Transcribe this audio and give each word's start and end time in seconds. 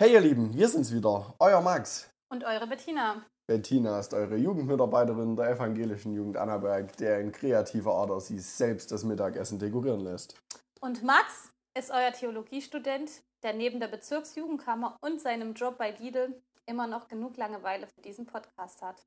Hey 0.00 0.14
ihr 0.14 0.20
Lieben, 0.22 0.54
wir 0.54 0.66
sind's 0.66 0.94
wieder, 0.94 1.34
euer 1.38 1.60
Max. 1.60 2.10
Und 2.32 2.42
eure 2.42 2.66
Bettina. 2.66 3.22
Bettina 3.46 4.00
ist 4.00 4.14
eure 4.14 4.34
Jugendmitarbeiterin 4.34 5.36
der 5.36 5.50
evangelischen 5.50 6.14
Jugend 6.14 6.38
Annaberg, 6.38 6.96
der 6.96 7.20
in 7.20 7.32
kreativer 7.32 7.92
Art 7.92 8.22
sie 8.22 8.38
selbst 8.38 8.90
das 8.92 9.04
Mittagessen 9.04 9.58
dekorieren 9.58 10.00
lässt. 10.00 10.40
Und 10.80 11.02
Max 11.02 11.52
ist 11.76 11.90
euer 11.90 12.12
Theologiestudent, 12.12 13.10
der 13.42 13.52
neben 13.52 13.78
der 13.78 13.88
Bezirksjugendkammer 13.88 14.96
und 15.02 15.20
seinem 15.20 15.52
Job 15.52 15.76
bei 15.76 15.90
Lidl 15.90 16.40
immer 16.64 16.86
noch 16.86 17.06
genug 17.06 17.36
Langeweile 17.36 17.86
für 17.86 18.00
diesen 18.00 18.24
Podcast 18.24 18.80
hat. 18.80 19.04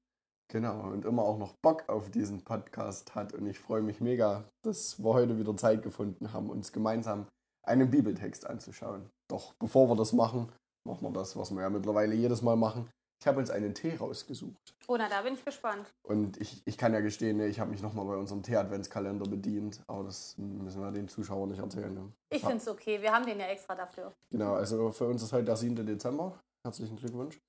Genau, 0.49 0.91
und 0.91 1.05
immer 1.05 1.23
auch 1.23 1.39
noch 1.39 1.55
Bock 1.63 1.89
auf 1.89 2.11
diesen 2.11 2.43
Podcast 2.43 3.15
hat. 3.15 3.33
Und 3.33 3.47
ich 3.47 3.57
freue 3.57 3.81
mich 3.81 3.99
mega, 3.99 4.43
dass 4.61 4.99
wir 4.99 5.15
heute 5.15 5.39
wieder 5.39 5.57
Zeit 5.57 5.81
gefunden 5.81 6.33
haben, 6.33 6.51
uns 6.51 6.71
gemeinsam 6.71 7.25
einen 7.63 7.89
Bibeltext 7.89 8.45
anzuschauen. 8.45 9.09
Doch 9.27 9.55
bevor 9.55 9.89
wir 9.89 9.95
das 9.95 10.13
machen, 10.13 10.51
machen 10.85 11.01
wir 11.01 11.11
das, 11.11 11.35
was 11.35 11.51
wir 11.51 11.61
ja 11.61 11.69
mittlerweile 11.69 12.15
jedes 12.15 12.41
Mal 12.41 12.55
machen. 12.55 12.89
Ich 13.23 13.27
habe 13.27 13.39
uns 13.39 13.49
einen 13.49 13.73
Tee 13.73 13.95
rausgesucht. 13.95 14.75
Oh, 14.85 14.97
na, 14.97 15.07
da 15.07 15.21
bin 15.21 15.35
ich 15.35 15.45
gespannt. 15.45 15.93
Und 16.03 16.35
ich, 16.41 16.61
ich 16.65 16.77
kann 16.77 16.93
ja 16.93 16.99
gestehen, 16.99 17.37
ne, 17.37 17.47
ich 17.47 17.61
habe 17.61 17.71
mich 17.71 17.81
nochmal 17.81 18.05
bei 18.05 18.17
unserem 18.17 18.43
Tee-Adventskalender 18.43 19.25
bedient. 19.29 19.81
Aber 19.87 20.03
das 20.03 20.37
müssen 20.37 20.81
wir 20.81 20.91
den 20.91 21.07
Zuschauern 21.07 21.47
nicht 21.47 21.59
erzählen. 21.59 21.93
Ne? 21.93 22.11
Ich 22.29 22.41
finde 22.41 22.57
es 22.57 22.67
okay, 22.67 23.01
wir 23.01 23.13
haben 23.13 23.25
den 23.25 23.39
ja 23.39 23.45
extra 23.45 23.75
dafür. 23.75 24.11
Genau, 24.29 24.55
also 24.55 24.91
für 24.91 25.07
uns 25.07 25.23
ist 25.23 25.31
heute 25.31 25.45
der 25.45 25.55
7. 25.55 25.85
Dezember. 25.85 26.37
Herzlichen 26.65 26.97
Glückwunsch. 26.97 27.39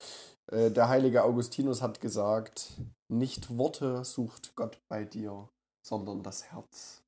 Äh, 0.53 0.71
der 0.71 0.89
heilige 0.89 1.25
Augustinus 1.25 1.83
hat 1.83 2.01
gesagt, 2.01 2.71
nicht 3.09 3.59
Worte 3.59 4.05
sucht 4.05 4.55
Gott 4.55 4.81
bei 4.89 5.05
dir, 5.05 5.49
sondern 5.85 6.23
das 6.23 6.53
Herz. 6.53 7.03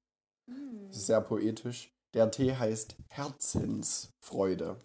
Hm. 0.50 0.90
Sehr 0.90 1.20
poetisch. 1.20 1.92
Der 2.14 2.32
Tee 2.32 2.54
heißt 2.54 2.96
Herzensfreude. 3.10 4.76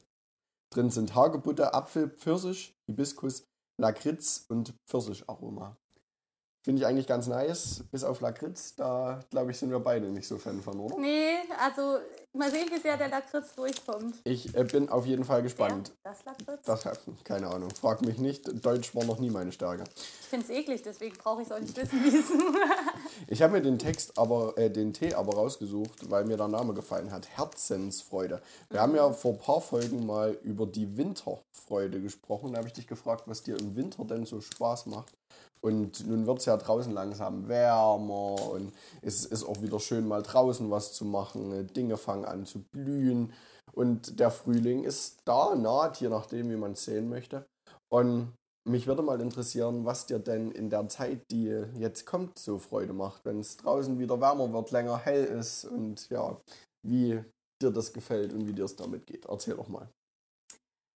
Drin 0.71 0.89
sind 0.89 1.15
Hagebutte, 1.15 1.73
Apfel, 1.73 2.09
Pfirsich, 2.09 2.79
Hibiskus, 2.85 3.45
Lakritz 3.77 4.45
und 4.47 4.73
Pfirsicharoma. 4.87 5.77
Finde 6.63 6.79
ich 6.81 6.85
eigentlich 6.87 7.07
ganz 7.07 7.25
nice, 7.25 7.83
bis 7.91 8.03
auf 8.03 8.21
Lakritz. 8.21 8.75
Da, 8.75 9.19
glaube 9.31 9.49
ich, 9.49 9.57
sind 9.57 9.71
wir 9.71 9.79
beide 9.79 10.07
nicht 10.09 10.27
so 10.27 10.37
Fan 10.37 10.61
von, 10.61 10.79
oder? 10.79 10.95
Nee, 10.99 11.37
also 11.59 11.97
mal 12.33 12.51
sehen, 12.51 12.69
wie 12.71 12.79
sehr 12.79 12.97
der 12.97 13.09
Lakritz 13.09 13.55
durchkommt. 13.55 14.15
Ich 14.25 14.55
äh, 14.55 14.63
bin 14.63 14.87
auf 14.89 15.07
jeden 15.07 15.23
Fall 15.25 15.41
gespannt. 15.41 15.91
Der, 16.05 16.11
das 16.11 16.23
Lakritz? 16.23 16.65
Das, 16.65 16.83
keine 17.23 17.47
Ahnung, 17.47 17.71
frag 17.71 18.03
mich 18.03 18.19
nicht. 18.19 18.63
Deutsch 18.63 18.93
war 18.95 19.03
noch 19.05 19.17
nie 19.17 19.31
meine 19.31 19.51
Stärke. 19.51 19.85
Ich 19.95 20.27
finde 20.27 20.45
es 20.45 20.51
eklig, 20.51 20.83
deswegen 20.83 21.17
brauche 21.17 21.41
ich 21.41 21.47
es 21.47 21.51
auch 21.51 21.59
nicht 21.59 21.75
wissen, 21.75 22.03
wie 22.03 22.15
es 22.15 22.25
Ich 23.27 23.41
habe 23.41 23.53
mir 23.53 23.61
den 23.63 23.79
Text 23.79 24.17
aber, 24.19 24.55
äh, 24.57 24.69
den 24.69 24.93
Tee 24.93 25.15
aber 25.15 25.33
rausgesucht, 25.33 26.11
weil 26.11 26.25
mir 26.25 26.37
der 26.37 26.47
Name 26.47 26.75
gefallen 26.75 27.11
hat. 27.11 27.27
Herzensfreude. 27.27 28.39
Wir 28.69 28.79
Mhm. 28.79 28.83
haben 28.83 28.95
ja 28.95 29.11
vor 29.13 29.31
ein 29.33 29.39
paar 29.39 29.61
Folgen 29.61 30.05
mal 30.05 30.37
über 30.43 30.67
die 30.67 30.95
Winterfreude 30.95 32.01
gesprochen. 32.01 32.51
Da 32.51 32.59
habe 32.59 32.67
ich 32.67 32.73
dich 32.73 32.87
gefragt, 32.87 33.23
was 33.25 33.41
dir 33.41 33.59
im 33.59 33.75
Winter 33.75 34.05
denn 34.05 34.25
so 34.25 34.39
Spaß 34.41 34.85
macht. 34.85 35.17
Und 35.63 36.07
nun 36.07 36.25
wird 36.25 36.39
es 36.39 36.45
ja 36.45 36.57
draußen 36.57 36.91
langsam 36.91 37.47
wärmer 37.47 38.49
und 38.49 38.73
es 39.03 39.25
ist 39.25 39.43
auch 39.43 39.61
wieder 39.61 39.79
schön, 39.79 40.07
mal 40.07 40.23
draußen 40.23 40.71
was 40.71 40.93
zu 40.93 41.05
machen. 41.05 41.67
Dinge 41.73 41.97
fangen 41.97 42.25
an 42.25 42.45
zu 42.45 42.63
blühen. 42.73 43.31
Und 43.73 44.19
der 44.19 44.31
Frühling 44.31 44.83
ist 44.83 45.19
da, 45.25 45.55
naht, 45.55 46.01
je 46.01 46.09
nachdem, 46.09 46.49
wie 46.49 46.57
man 46.57 46.71
es 46.71 46.85
sehen 46.85 47.09
möchte. 47.09 47.45
Und 47.89 48.33
mich 48.67 48.87
würde 48.87 49.01
mal 49.01 49.21
interessieren, 49.21 49.85
was 49.85 50.05
dir 50.05 50.19
denn 50.19 50.51
in 50.51 50.69
der 50.69 50.87
Zeit, 50.89 51.21
die 51.31 51.45
jetzt 51.77 52.05
kommt, 52.05 52.37
so 52.37 52.57
Freude 52.57 52.93
macht, 52.93 53.25
wenn 53.25 53.39
es 53.39 53.57
draußen 53.57 53.97
wieder 53.99 54.19
wärmer 54.19 54.51
wird, 54.51 54.71
länger 54.71 54.97
hell 54.97 55.25
ist 55.25 55.65
und 55.65 56.09
ja, 56.09 56.39
wie 56.85 57.23
dir 57.61 57.71
das 57.71 57.93
gefällt 57.93 58.33
und 58.33 58.47
wie 58.47 58.53
dir 58.53 58.65
es 58.65 58.75
damit 58.75 59.05
geht. 59.05 59.25
Erzähl 59.25 59.55
doch 59.55 59.67
mal. 59.67 59.89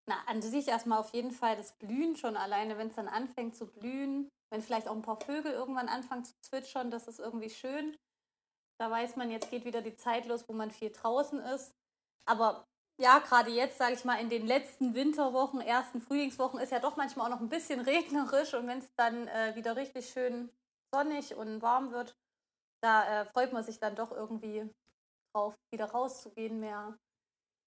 Na, 0.07 0.17
an 0.27 0.43
sich 0.43 0.69
erstmal 0.69 0.99
auf 0.99 1.15
jeden 1.15 1.31
Fall 1.31 1.57
das 1.57 1.73
Blühen 1.79 2.17
schon 2.17 2.37
alleine, 2.37 2.77
wenn 2.77 2.89
es 2.89 2.95
dann 2.95 3.09
anfängt 3.09 3.57
zu 3.57 3.67
blühen. 3.67 4.29
Wenn 4.55 4.63
vielleicht 4.63 4.87
auch 4.87 4.95
ein 4.95 5.03
paar 5.03 5.19
Vögel 5.19 5.51
irgendwann 5.51 5.89
anfangen 5.89 6.25
zu 6.25 6.33
zwitschern, 6.41 6.89
das 6.89 7.09
ist 7.09 7.19
irgendwie 7.19 7.51
schön. 7.51 7.99
Da 8.79 8.89
weiß 8.89 9.17
man, 9.17 9.33
jetzt 9.33 9.51
geht 9.51 9.65
wieder 9.65 9.83
die 9.83 9.97
Zeit 9.97 10.27
los, 10.27 10.49
wo 10.49 10.53
man 10.53 10.71
viel 10.71 10.93
draußen 10.93 11.41
ist. 11.41 11.75
Aber 12.25 12.65
ja, 12.97 13.19
gerade 13.19 13.51
jetzt, 13.51 13.79
sage 13.79 13.95
ich 13.95 14.05
mal, 14.05 14.21
in 14.21 14.31
den 14.31 14.47
letzten 14.47 14.95
Winterwochen, 14.95 15.61
ersten 15.61 16.01
Frühlingswochen 16.01 16.61
ist 16.61 16.71
ja 16.71 16.79
doch 16.79 16.97
manchmal 16.97 17.27
auch 17.27 17.35
noch 17.35 17.41
ein 17.41 17.49
bisschen 17.49 17.81
regnerisch. 17.85 18.55
Und 18.55 18.69
wenn 18.69 18.79
es 18.79 18.95
dann 18.95 19.27
äh, 19.27 19.57
wieder 19.57 19.75
richtig 19.75 20.11
schön 20.11 20.49
sonnig 20.95 21.35
und 21.35 21.61
warm 21.61 21.91
wird, 21.91 22.17
da 22.81 23.23
äh, 23.23 23.25
freut 23.25 23.53
man 23.53 23.65
sich 23.65 23.81
dann 23.81 23.97
doch 23.97 24.13
irgendwie 24.13 24.71
drauf, 25.35 25.57
wieder 25.73 25.87
rauszugehen, 25.87 26.61
mehr 26.61 26.97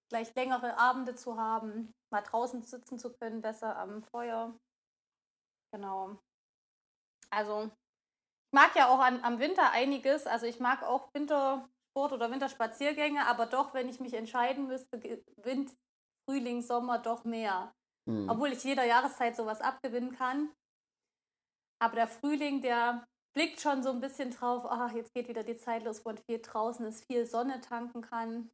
gleich 0.10 0.34
längere 0.36 0.78
Abende 0.78 1.16
zu 1.16 1.36
haben, 1.36 1.92
mal 2.14 2.22
draußen 2.22 2.64
sitzen 2.64 2.98
zu 2.98 3.12
können, 3.12 3.42
besser 3.42 3.76
am 3.76 4.04
Feuer. 4.04 4.58
Genau. 5.74 6.18
Also, 7.30 7.64
ich 7.64 8.54
mag 8.54 8.76
ja 8.76 8.90
auch 8.90 9.00
an, 9.00 9.24
am 9.24 9.40
Winter 9.40 9.72
einiges. 9.72 10.28
Also, 10.28 10.46
ich 10.46 10.60
mag 10.60 10.84
auch 10.84 11.14
Wintersport 11.14 12.14
oder 12.14 12.32
Winterspaziergänge, 12.32 13.26
aber 13.28 13.46
doch, 13.46 13.74
wenn 13.74 13.90
ich 13.90 14.00
mich 14.00 14.14
entscheiden 14.14 14.68
müsste, 14.68 15.02
Wind, 15.38 15.76
Frühling, 16.30 16.62
Sommer 16.62 17.00
doch 17.00 17.24
mehr. 17.24 17.74
Hm. 18.08 18.30
Obwohl 18.30 18.52
ich 18.54 18.64
jeder 18.64 18.86
Jahreszeit 18.86 19.36
sowas 19.36 19.62
abgewinnen 19.62 20.14
kann. 20.14 20.50
Aber 21.80 21.96
der 21.96 22.08
Frühling, 22.08 22.62
der 22.62 23.06
blickt 23.36 23.62
schon 23.62 23.84
so 23.84 23.92
ein 23.92 24.02
bisschen 24.02 24.32
drauf, 24.32 24.66
ach, 24.68 24.92
jetzt 24.94 25.14
geht 25.14 25.28
wieder 25.28 25.44
die 25.44 25.58
Zeit 25.58 25.84
los, 25.84 26.04
wo 26.04 26.10
man 26.10 26.18
viel 26.18 26.40
draußen 26.42 26.86
ist, 26.88 27.06
viel 27.06 27.26
Sonne 27.28 27.62
tanken 27.62 28.02
kann. 28.02 28.50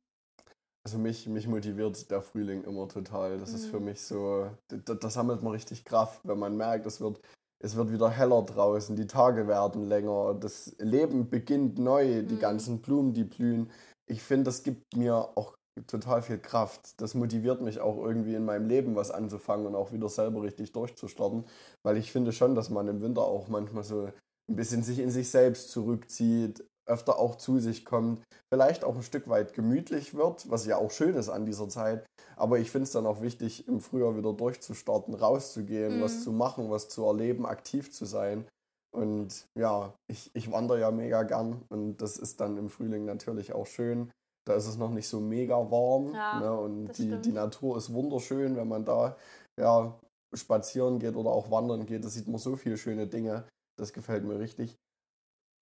Also 0.85 0.97
mich, 0.97 1.28
mich 1.28 1.47
motiviert 1.47 2.12
der 2.12 2.22
Frühling 2.22 2.66
immer 2.66 2.89
total. 2.89 3.39
Das 3.39 3.53
ist 3.53 3.67
Mhm. 3.67 3.72
für 3.72 3.79
mich 3.79 4.01
so, 4.01 4.51
da, 4.67 4.94
da 4.94 5.09
sammelt 5.09 5.41
man 5.41 5.53
richtig 5.53 5.85
Kraft, 5.85 6.19
wenn 6.25 6.38
man 6.38 6.57
merkt, 6.57 6.85
es 6.85 7.00
wird, 7.00 7.22
es 7.63 7.75
wird 7.75 7.91
wieder 7.91 8.09
heller 8.09 8.44
draußen, 8.44 8.96
die 8.96 9.07
Tage 9.07 9.47
werden 9.47 9.88
länger, 9.88 10.35
das 10.40 10.75
Leben 10.79 11.29
beginnt 11.29 11.79
neu, 11.79 12.24
die 12.24 12.35
Mhm. 12.35 12.40
ganzen 12.40 12.81
Blumen, 12.81 13.13
die 13.13 13.24
blühen. 13.24 13.72
Ich 14.06 14.22
finde, 14.22 14.46
das 14.46 14.63
gibt 14.63 14.96
mir 14.97 15.16
auch 15.38 15.56
total 15.88 16.22
viel 16.22 16.38
Kraft. 16.40 17.01
Das 17.01 17.16
motiviert 17.16 17.62
mich 17.62 17.79
auch 17.79 17.97
irgendwie 18.03 18.35
in 18.35 18.46
meinem 18.46 18.68
Leben 18.68 18.96
was 18.96 19.12
anzufangen 19.12 19.66
und 19.68 19.75
auch 19.75 19.91
wieder 19.91 20.09
selber 20.09 20.44
richtig 20.44 20.72
durchzustarten, 20.74 21.46
weil 21.84 21.97
ich 21.97 22.12
finde 22.12 22.31
schon, 22.34 22.53
dass 22.56 22.69
man 22.69 22.88
im 22.88 23.01
Winter 23.01 23.22
auch 23.24 23.47
manchmal 23.47 23.84
so 23.84 24.09
ein 24.50 24.56
bisschen 24.56 24.84
sich 24.84 25.00
in 25.00 25.09
sich 25.09 25.30
selbst 25.30 25.72
zurückzieht, 25.72 26.63
öfter 26.85 27.17
auch 27.19 27.35
zu 27.35 27.59
sich 27.59 27.85
kommt, 27.85 28.21
vielleicht 28.53 28.83
auch 28.83 28.95
ein 28.95 29.03
Stück 29.03 29.29
weit 29.29 29.53
gemütlich 29.53 30.13
wird, 30.16 30.49
was 30.49 30.66
ja 30.66 30.77
auch 30.77 30.91
schön 30.91 31.16
ist 31.16 31.29
an 31.29 31.45
dieser 31.45 31.69
Zeit. 31.69 32.05
Aber 32.35 32.59
ich 32.59 32.71
finde 32.71 32.83
es 32.83 32.91
dann 32.91 33.05
auch 33.05 33.21
wichtig, 33.21 33.67
im 33.67 33.79
Frühjahr 33.79 34.17
wieder 34.17 34.33
durchzustarten, 34.33 35.13
rauszugehen, 35.13 35.97
Mhm. 35.97 36.01
was 36.01 36.23
zu 36.23 36.31
machen, 36.31 36.69
was 36.69 36.89
zu 36.89 37.05
erleben, 37.05 37.45
aktiv 37.45 37.91
zu 37.91 38.05
sein. 38.05 38.45
Und 38.91 39.47
ja, 39.57 39.94
ich, 40.07 40.29
ich 40.35 40.51
wandere 40.51 40.79
ja 40.79 40.91
mega 40.91 41.23
gern 41.23 41.63
und 41.69 41.97
das 41.97 42.17
ist 42.17 42.39
dann 42.41 42.57
im 42.57 42.69
Frühling 42.69 43.05
natürlich 43.05 43.53
auch 43.53 43.65
schön. 43.65 44.11
Da 44.45 44.55
ist 44.55 44.67
es 44.67 44.77
noch 44.77 44.91
nicht 44.91 45.07
so 45.07 45.19
mega 45.21 45.55
warm 45.71 46.13
Ja, 46.13 46.39
ne? 46.39 46.59
und 46.59 46.88
die, 46.97 47.05
stimmt. 47.07 47.25
die 47.25 47.31
Natur 47.31 47.77
ist 47.77 47.94
wunderschön, 47.94 48.55
wenn 48.55 48.67
man 48.67 48.83
da 48.85 49.15
ja, 49.59 49.97
spazieren 50.33 51.00
geht 51.00 51.15
oder 51.15 51.29
auch 51.31 51.50
wandern 51.50 51.85
geht. 51.85 52.03
Da 52.03 52.09
sieht 52.09 52.27
man 52.27 52.39
so 52.39 52.55
viele 52.55 52.77
schöne 52.77 53.07
Dinge. 53.07 53.45
Das 53.79 53.94
gefällt 53.94 54.25
mir 54.25 54.38
richtig. 54.38 54.75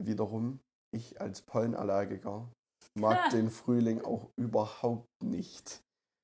Wiederum, 0.03 0.59
ich 0.91 1.19
als 1.22 1.41
Pollenallergiker 1.41 2.50
mag 2.96 3.29
den 3.31 3.50
Frühling 3.50 4.02
auch 4.03 4.29
überhaupt 4.35 5.24
nicht. 5.24 5.81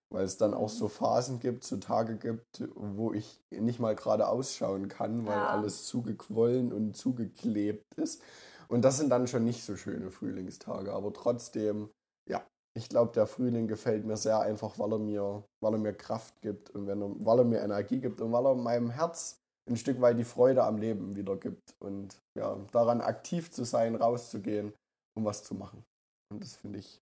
Weil 0.10 0.24
es 0.24 0.38
dann 0.38 0.54
auch 0.54 0.70
so 0.70 0.88
Phasen 0.88 1.40
gibt, 1.40 1.66
so 1.66 1.78
Tage 1.78 2.16
gibt, 2.18 2.64
wo 2.76 3.12
ich 3.12 3.42
nicht 3.52 3.80
mal 3.80 3.94
gerade 3.96 4.28
ausschauen 4.30 4.88
kann, 4.88 5.26
weil 5.26 5.38
Ja. 5.38 5.48
alles 5.48 5.86
zugequollen 5.86 6.72
und 6.72 6.96
zugeklebt 6.96 7.94
ist. 7.96 8.22
Und 8.70 8.84
das 8.84 8.98
sind 8.98 9.10
dann 9.10 9.28
schon 9.28 9.44
nicht 9.44 9.64
so 9.66 9.76
schöne 9.76 10.10
Frühlingstage. 10.12 10.94
Aber 10.94 11.12
trotzdem, 11.12 11.90
ja, 12.30 12.46
ich 12.74 12.88
glaube, 12.88 13.12
der 13.14 13.28
Frühling 13.28 13.68
gefällt 13.68 14.06
mir 14.06 14.16
sehr 14.16 14.40
einfach, 14.40 14.80
weil 14.80 14.94
er 14.94 15.00
mir, 15.00 15.44
weil 15.62 15.74
er 15.74 15.80
mir 15.80 15.94
Kraft 15.94 16.42
gibt 16.42 16.70
und 16.70 16.88
wenn 16.88 17.02
er, 17.02 17.10
weil 17.26 17.40
er 17.40 17.46
mir 17.46 17.60
Energie 17.62 18.00
gibt 18.00 18.22
und 18.22 18.32
weil 18.32 18.46
er 18.46 18.56
meinem 18.56 18.90
Herz 18.90 19.42
ein 19.68 19.78
Stück 19.78 20.02
weit 20.02 20.18
die 20.18 20.24
Freude 20.24 20.64
am 20.64 20.78
Leben 20.78 21.16
wieder 21.16 21.36
gibt. 21.38 21.76
Und 21.80 22.22
ja, 22.38 22.56
daran 22.72 23.02
aktiv 23.02 23.52
zu 23.52 23.64
sein, 23.64 23.96
rauszugehen, 23.96 24.74
um 25.18 25.26
was 25.26 25.44
zu 25.44 25.56
machen. 25.56 25.84
Und 26.32 26.44
das 26.44 26.56
finde 26.56 26.80
ich 26.80 27.02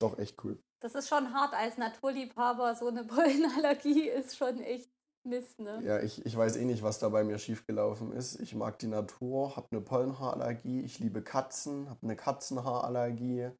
doch 0.00 0.18
echt 0.18 0.42
cool. 0.44 0.58
Das 0.82 0.94
ist 0.94 1.08
schon 1.08 1.32
hart 1.32 1.54
als 1.54 1.78
Naturliebhaber. 1.78 2.74
So 2.74 2.88
eine 2.88 3.04
Pollenallergie 3.04 4.08
ist 4.08 4.36
schon 4.36 4.60
echt 4.60 4.90
Mist, 5.24 5.60
ne? 5.60 5.80
Ja, 5.84 6.00
ich, 6.00 6.26
ich 6.26 6.36
weiß 6.36 6.56
eh 6.56 6.64
nicht, 6.64 6.82
was 6.82 6.98
da 6.98 7.08
bei 7.08 7.22
mir 7.22 7.38
schiefgelaufen 7.38 8.12
ist. 8.12 8.40
Ich 8.40 8.54
mag 8.56 8.78
die 8.80 8.88
Natur, 8.88 9.54
habe 9.54 9.68
eine 9.70 9.80
Pollenhaarallergie, 9.80 10.82
ich 10.82 10.98
liebe 10.98 11.22
Katzen, 11.22 11.88
habe 11.88 12.02
eine 12.02 12.16
Katzenhaarallergie. 12.16 13.50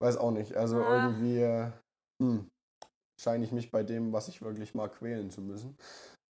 Weiß 0.00 0.16
auch 0.16 0.30
nicht. 0.30 0.56
Also 0.56 0.78
Ah. 0.78 1.04
irgendwie 1.04 1.72
hm, 2.22 2.50
scheine 3.20 3.44
ich 3.44 3.52
mich 3.52 3.70
bei 3.70 3.82
dem, 3.82 4.12
was 4.12 4.28
ich 4.28 4.40
wirklich 4.40 4.74
mag, 4.74 4.94
quälen 4.94 5.30
zu 5.30 5.42
müssen. 5.42 5.76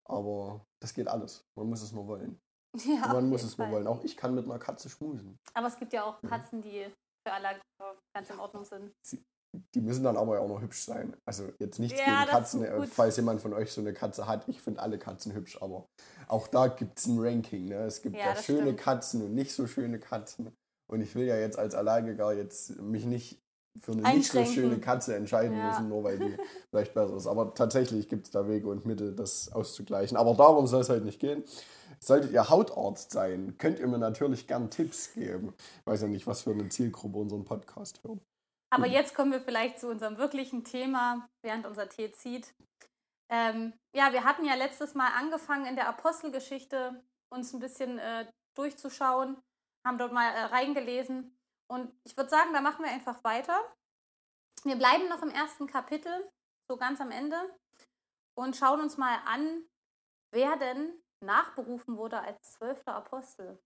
Aber 0.06 0.66
das 0.84 0.92
geht 0.94 1.08
alles. 1.08 1.44
Man 1.56 1.69
muss 1.69 1.82
es 1.82 1.92
nur 1.92 2.06
wollen. 2.06 2.38
Ja, 2.84 3.06
Man 3.12 3.28
muss 3.28 3.42
es 3.44 3.56
nur 3.56 3.70
wollen. 3.70 3.86
Auch 3.86 4.02
ich 4.04 4.16
kann 4.16 4.34
mit 4.34 4.44
einer 4.44 4.58
Katze 4.58 4.90
schmusen. 4.90 5.38
Aber 5.54 5.69
es 5.69 5.78
gibt 5.78 5.92
ja 5.92 6.02
auch 6.04 6.20
Mhm. 6.22 6.28
Katzen, 6.28 6.60
die 6.60 6.84
für 7.26 7.32
Allergiker 7.32 7.96
ganz 8.14 8.28
in 8.31 8.38
Ordnung 8.38 8.64
sind. 8.64 8.92
die 9.72 9.81
müssen 9.81 10.02
dann 10.02 10.16
aber 10.16 10.40
auch 10.40 10.48
noch 10.48 10.60
hübsch 10.60 10.82
sein. 10.84 11.16
Also 11.25 11.52
jetzt 11.60 11.78
nichts 11.78 11.98
Ja, 12.00 12.25
gegen 12.25 12.31
Katzen, 12.32 12.64
äh, 12.64 12.86
falls 12.88 13.16
jemand 13.16 13.40
von 13.40 13.52
euch 13.54 13.72
so 13.72 13.81
eine 13.81 13.92
Katze 13.94 14.26
hat. 14.26 14.48
Ich 14.48 14.60
finde 14.60 14.82
alle 14.82 14.98
Katzen 14.98 15.32
hübsch, 15.32 15.62
aber 15.62 15.86
auch 16.26 16.48
da 16.48 16.66
gibt 16.66 16.98
es 16.98 17.06
ein 17.06 17.19
Ranking. 17.20 17.66
Ne? 17.66 17.84
Es 17.84 18.02
gibt 18.02 18.16
Ja, 18.16 18.31
ja, 18.34 18.36
schöne 18.36 18.62
stimmt. 18.62 18.81
Katzen 18.81 19.22
und 19.22 19.34
nicht 19.34 19.52
so 19.54 19.69
schöne 19.69 20.00
Katzen. 20.00 20.52
Und 20.90 21.00
ich 21.00 21.14
will 21.14 21.25
ja 21.26 21.36
jetzt 21.36 21.56
als 21.58 21.75
Allergiker 21.76 22.32
jetzt 22.32 22.76
mich 22.81 23.04
nicht 23.06 23.40
für 23.81 23.93
eine 23.93 24.03
nicht 24.15 24.31
so 24.31 24.44
schöne 24.44 24.79
Katze 24.79 25.17
entscheiden 25.17 25.56
Ja. 25.56 25.69
müssen, 25.69 25.88
nur 25.88 26.05
weil 26.05 26.19
die 26.19 26.37
vielleicht 26.71 26.94
besser 26.94 27.17
ist. 27.17 27.26
Aber 27.26 27.55
tatsächlich 27.55 28.09
gibt 28.09 28.26
es 28.26 28.31
da 28.31 28.49
Wege 28.49 28.69
und 28.69 28.87
Mittel, 28.87 29.15
das 29.15 29.53
auszugleichen. 29.53 30.17
Aber 30.17 30.35
darum 30.35 30.67
soll 30.67 30.82
es 30.82 30.88
halt 30.88 31.05
nicht 31.05 31.21
gehen. 31.21 31.44
Solltet 32.00 32.32
ihr 32.32 32.49
Hautarzt 32.50 33.12
sein, 33.12 33.56
könnt 33.59 33.79
ihr 33.79 33.87
mir 33.87 33.99
natürlich 33.99 34.47
gern 34.47 34.71
Tipps 34.71 35.12
geben. 35.15 35.55
Ich 35.81 35.87
weiß 35.87 36.03
ja 36.03 36.09
nicht, 36.09 36.26
was 36.26 36.43
für 36.43 36.50
eine 36.50 36.69
Zielgruppe 36.69 37.19
unseren 37.19 37.44
Podcast 37.44 38.03
hört. 38.05 38.21
Aber 38.71 38.87
jetzt 38.87 39.15
kommen 39.15 39.32
wir 39.32 39.41
vielleicht 39.41 39.79
zu 39.79 39.88
unserem 39.88 40.19
wirklichen 40.19 40.65
Thema, 40.65 41.29
während 41.43 41.65
unser 41.67 41.88
Tee 41.88 42.11
zieht. 42.12 42.53
Ähm, 43.31 43.73
ja, 43.94 44.12
wir 44.12 44.25
hatten 44.25 44.44
ja 44.44 44.55
letztes 44.55 44.94
Mal 44.94 45.11
angefangen 45.17 45.67
in 45.67 45.77
der 45.77 45.88
Apostelgeschichte 45.88 47.03
uns 47.31 47.53
ein 47.55 47.61
bisschen 47.61 47.99
äh, 47.99 48.27
durchzuschauen, 48.56 49.37
haben 49.87 49.99
dort 49.99 50.12
mal 50.12 50.29
äh, 50.29 50.44
reingelesen. 50.47 51.37
Und 51.70 51.93
ich 52.05 52.16
würde 52.16 52.31
sagen, 52.31 52.52
da 52.52 52.61
machen 52.61 52.84
wir 52.84 52.93
einfach 52.93 53.22
weiter. 53.25 53.58
Wir 54.64 54.76
bleiben 54.76 55.08
noch 55.08 55.22
im 55.22 55.31
ersten 55.31 55.66
Kapitel, 55.66 56.31
so 56.69 56.76
ganz 56.76 57.00
am 57.00 57.11
Ende, 57.11 57.37
und 58.37 58.56
schauen 58.56 58.81
uns 58.81 58.96
mal 58.96 59.19
an, 59.26 59.64
wer 60.32 60.56
denn 60.56 61.02
nachberufen 61.20 61.96
wurde 61.96 62.20
als 62.20 62.52
zwölfter 62.52 62.94
Apostel. 62.94 63.58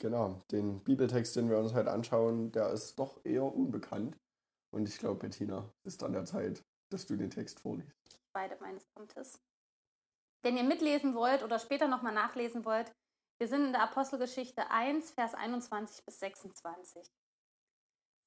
Genau, 0.00 0.42
den 0.50 0.82
Bibeltext, 0.84 1.34
den 1.36 1.50
wir 1.50 1.58
uns 1.58 1.74
heute 1.74 1.90
anschauen, 1.90 2.52
der 2.52 2.70
ist 2.70 2.98
doch 2.98 3.24
eher 3.24 3.44
unbekannt. 3.44 4.16
Und 4.70 4.88
ich 4.88 4.98
glaube, 4.98 5.20
Bettina, 5.20 5.72
es 5.82 5.94
ist 5.94 6.02
an 6.02 6.12
der 6.12 6.24
Zeit, 6.24 6.64
dass 6.90 7.06
du 7.06 7.16
den 7.16 7.30
Text 7.30 7.60
vorliest. 7.60 8.20
beide 8.32 8.56
meines 8.60 8.86
Amtes. 8.94 9.42
Wenn 10.42 10.56
ihr 10.56 10.62
mitlesen 10.62 11.14
wollt 11.14 11.42
oder 11.42 11.58
später 11.58 11.88
nochmal 11.88 12.14
nachlesen 12.14 12.64
wollt, 12.64 12.92
wir 13.40 13.48
sind 13.48 13.66
in 13.66 13.72
der 13.72 13.82
Apostelgeschichte 13.82 14.70
1, 14.70 15.10
Vers 15.10 15.34
21 15.34 16.04
bis 16.04 16.20
26. 16.20 17.06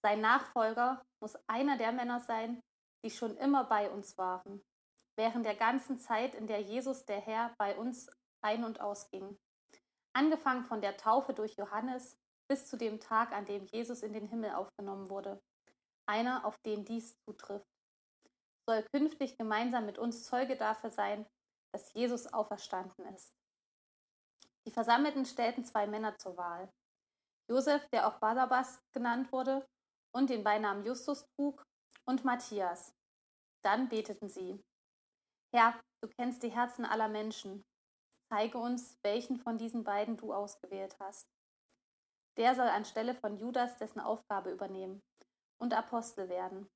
Sein 0.03 0.21
Nachfolger 0.21 1.03
muss 1.21 1.37
einer 1.47 1.77
der 1.77 1.91
Männer 1.91 2.19
sein, 2.19 2.61
die 3.05 3.11
schon 3.11 3.37
immer 3.37 3.65
bei 3.65 3.89
uns 3.89 4.17
waren, 4.17 4.63
während 5.15 5.45
der 5.45 5.55
ganzen 5.55 5.99
Zeit, 5.99 6.33
in 6.35 6.47
der 6.47 6.61
Jesus 6.61 7.05
der 7.05 7.19
Herr 7.19 7.53
bei 7.57 7.77
uns 7.77 8.09
ein- 8.43 8.63
und 8.63 8.81
ausging. 8.81 9.37
Angefangen 10.13 10.63
von 10.63 10.81
der 10.81 10.97
Taufe 10.97 11.33
durch 11.33 11.55
Johannes 11.55 12.17
bis 12.49 12.67
zu 12.67 12.77
dem 12.77 12.99
Tag, 12.99 13.31
an 13.31 13.45
dem 13.45 13.65
Jesus 13.65 14.01
in 14.01 14.13
den 14.13 14.27
Himmel 14.27 14.51
aufgenommen 14.51 15.09
wurde. 15.09 15.41
Einer, 16.07 16.45
auf 16.45 16.57
den 16.65 16.83
dies 16.83 17.15
zutrifft 17.23 17.67
soll 18.67 18.83
künftig 18.93 19.37
gemeinsam 19.37 19.85
mit 19.85 19.97
uns 19.97 20.23
Zeuge 20.23 20.55
dafür 20.55 20.91
sein, 20.91 21.25
dass 21.73 21.93
Jesus 21.93 22.27
auferstanden 22.27 23.05
ist. 23.13 23.33
Die 24.65 24.71
Versammelten 24.71 25.25
stellten 25.25 25.65
zwei 25.65 25.87
Männer 25.87 26.17
zur 26.17 26.37
Wahl. 26.37 26.71
Josef, 27.49 27.87
der 27.89 28.07
auch 28.07 28.19
Barabbas 28.19 28.81
genannt 28.93 29.31
wurde 29.31 29.65
und 30.11 30.29
den 30.29 30.43
Beinamen 30.43 30.85
Justus 30.85 31.25
trug, 31.35 31.63
und 32.05 32.25
Matthias. 32.25 32.93
Dann 33.63 33.89
beteten 33.89 34.29
sie. 34.29 34.63
Herr, 35.53 35.79
du 36.01 36.09
kennst 36.09 36.43
die 36.43 36.51
Herzen 36.51 36.85
aller 36.85 37.07
Menschen. 37.07 37.63
Zeige 38.29 38.57
uns, 38.57 38.97
welchen 39.03 39.37
von 39.37 39.57
diesen 39.57 39.83
beiden 39.83 40.17
du 40.17 40.33
ausgewählt 40.33 40.95
hast. 40.99 41.27
Der 42.37 42.55
soll 42.55 42.67
anstelle 42.67 43.13
von 43.13 43.37
Judas 43.37 43.77
dessen 43.77 43.99
Aufgabe 43.99 44.51
übernehmen 44.51 45.01
und 45.59 45.73
Apostel 45.73 46.29
werden. 46.29 46.69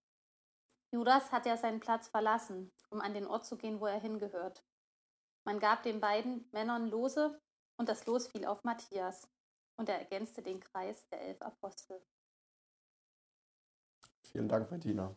Judas 0.94 1.31
hat 1.31 1.46
ja 1.46 1.58
seinen 1.58 1.80
Platz 1.80 2.08
verlassen, 2.10 2.72
um 2.90 3.02
an 3.02 3.14
den 3.14 3.26
Ort 3.26 3.46
zu 3.46 3.58
gehen, 3.58 3.80
wo 3.80 3.86
er 3.86 4.00
hingehört. 4.00 4.64
Man 5.46 5.60
gab 5.60 5.84
den 5.84 6.00
beiden 6.00 6.48
Männern 6.52 6.88
Lose 6.88 7.40
und 7.78 7.90
das 7.90 8.06
Los 8.06 8.28
fiel 8.28 8.46
auf 8.46 8.64
Matthias 8.64 9.28
und 9.78 9.90
er 9.90 10.00
ergänzte 10.00 10.42
den 10.42 10.60
Kreis 10.60 11.08
der 11.10 11.22
elf 11.22 11.42
Apostel. 11.42 12.02
Vielen 14.31 14.48
Dank, 14.48 14.69
Bettina. 14.69 15.16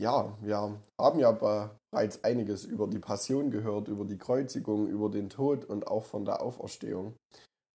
Ja, 0.00 0.36
wir 0.40 0.80
haben 0.98 1.18
ja 1.18 1.32
bereits 1.32 2.22
einiges 2.22 2.64
über 2.64 2.86
die 2.86 3.00
Passion 3.00 3.50
gehört, 3.50 3.88
über 3.88 4.04
die 4.04 4.18
Kreuzigung, 4.18 4.86
über 4.88 5.10
den 5.10 5.28
Tod 5.28 5.64
und 5.64 5.88
auch 5.88 6.04
von 6.04 6.24
der 6.24 6.40
Auferstehung. 6.40 7.16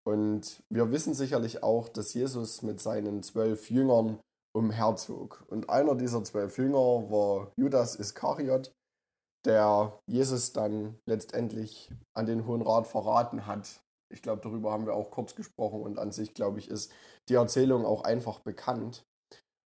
Und 0.05 0.63
wir 0.69 0.91
wissen 0.93 1.15
sicherlich 1.15 1.63
auch, 1.63 1.89
dass 1.89 2.15
Jesus 2.15 2.63
mit 2.63 2.81
seinen 2.81 3.23
zwölf 3.23 3.71
Jüngern 3.71 4.21
umherzog. 4.55 5.45
Und 5.49 5.71
einer 5.71 5.95
dieser 5.95 6.23
zwölf 6.23 6.59
Jünger 6.59 7.11
war 7.11 7.53
Judas 7.57 7.97
Iskariot, 7.97 8.73
der 9.45 9.99
Jesus 10.07 10.53
dann 10.53 10.99
letztendlich 11.07 11.91
an 12.15 12.27
den 12.27 12.47
Hohen 12.47 12.63
Rat 12.63 12.87
verraten 12.87 13.47
hat. 13.47 13.83
Ich 14.13 14.23
glaube, 14.23 14.43
darüber 14.43 14.71
haben 14.71 14.87
wir 14.87 14.95
auch 14.95 15.11
kurz 15.11 15.35
gesprochen 15.35 15.83
und 15.83 15.99
an 15.99 16.13
sich, 16.13 16.35
glaube 16.35 16.59
ich, 16.59 16.69
ist 16.69 16.93
die 17.29 17.35
Erzählung 17.35 17.85
auch 17.85 18.05
einfach 18.05 18.41
bekannt. 18.41 19.05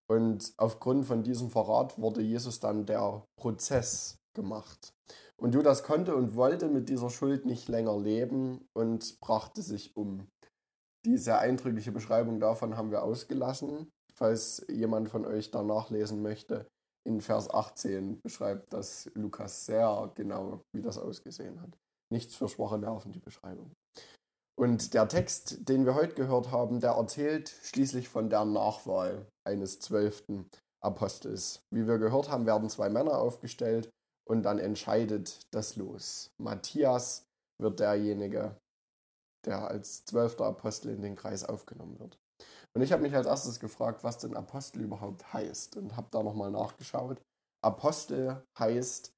Und 0.09 0.53
aufgrund 0.57 1.07
von 1.07 1.23
diesem 1.23 1.51
Verrat 1.51 1.99
wurde 1.99 2.23
Jesus 2.23 2.61
dann 2.61 2.87
der 2.87 3.25
Prozess 3.37 4.19
gemacht. 4.35 4.93
Und 5.37 5.55
Judas 5.55 5.83
konnte 5.83 6.15
und 6.15 6.37
wollte 6.37 6.69
mit 6.69 6.89
dieser 6.89 7.11
Schuld 7.11 7.45
nicht 7.45 7.69
länger 7.69 7.99
leben 7.99 8.67
und 8.73 9.19
brachte 9.21 9.63
sich 9.63 9.97
um. 9.97 10.29
Die 11.05 11.19
sehr 11.19 11.39
eindrückliche 11.39 11.93
Beschreibung 11.93 12.41
davon 12.41 12.77
haben 12.77 12.91
wir 12.91 13.03
ausgelassen. 13.03 13.91
Falls 14.15 14.65
jemand 14.69 15.11
von 15.11 15.27
euch 15.27 15.51
da 15.51 15.63
nachlesen 15.63 16.23
möchte, 16.23 16.67
in 17.05 17.21
Vers 17.21 17.51
18 17.51 18.21
beschreibt 18.23 18.73
das 18.73 19.11
Lukas 19.15 19.67
sehr 19.67 20.11
genau, 20.15 20.63
wie 20.73 20.83
das 20.83 20.99
ausgesehen 20.99 21.61
hat. 21.61 21.79
Nichts 22.11 22.35
für 22.35 22.49
schwache 22.49 22.79
Nerven, 22.79 23.13
die 23.13 23.21
Beschreibung. 23.21 23.73
Und 24.59 24.95
der 24.95 25.07
Text, 25.07 25.69
den 25.69 25.85
wir 25.85 25.95
heute 25.95 26.15
gehört 26.15 26.51
haben, 26.51 26.81
der 26.81 26.93
erzählt 26.93 27.51
schließlich 27.63 28.09
von 28.09 28.31
der 28.31 28.45
Nachwahl 28.47 29.27
eines 29.45 29.81
zwölften 29.81 30.49
Apostels. 30.81 31.63
Wie 31.71 31.87
wir 31.87 31.99
gehört 31.99 32.31
haben, 32.31 32.47
werden 32.47 32.71
zwei 32.71 32.89
Männer 32.89 33.19
aufgestellt 33.19 33.91
und 34.27 34.43
dann 34.45 34.59
entscheidet 34.59 35.41
das 35.53 35.77
Los. 35.77 36.31
Matthias 36.39 37.27
wird 37.61 37.81
derjenige, 37.81 38.57
der 39.45 39.69
als 39.69 40.05
zwölfter 40.05 40.47
Apostel 40.47 40.91
in 40.91 41.03
den 41.03 41.17
Kreis 41.17 41.45
aufgenommen 41.45 41.99
wird. 41.99 42.19
Und 42.75 42.83
ich 42.83 42.93
habe 42.93 43.03
mich 43.03 43.15
als 43.15 43.27
erstes 43.27 43.61
gefragt, 43.61 44.05
was 44.05 44.19
denn 44.19 44.37
Apostel 44.37 44.83
überhaupt 44.83 45.33
heißt 45.33 45.77
und 45.77 45.97
habe 45.97 46.09
da 46.11 46.23
nochmal 46.23 46.51
nachgeschaut. 46.51 47.23
Apostel 47.63 48.43
heißt, 48.59 49.13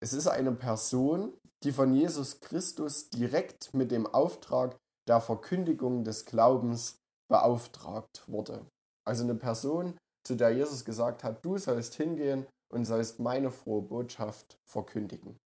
es 0.00 0.12
ist 0.12 0.26
eine 0.26 0.52
Person, 0.52 1.32
die 1.64 1.72
von 1.72 1.94
Jesus 1.94 2.40
Christus 2.40 3.08
direkt 3.08 3.72
mit 3.72 3.90
dem 3.90 4.06
Auftrag 4.06 4.76
der 5.08 5.20
Verkündigung 5.20 6.04
des 6.04 6.26
Glaubens 6.26 6.98
beauftragt 7.28 8.28
wurde. 8.28 8.66
Also 9.06 9.24
eine 9.24 9.34
Person, 9.34 9.96
zu 10.26 10.34
der 10.36 10.50
Jesus 10.50 10.84
gesagt 10.84 11.24
hat, 11.24 11.44
du 11.44 11.56
sollst 11.56 11.94
hingehen 11.94 12.46
und 12.72 12.84
sollst 12.84 13.18
meine 13.18 13.50
frohe 13.50 13.82
Botschaft 13.82 14.58
verkündigen. 14.66 15.38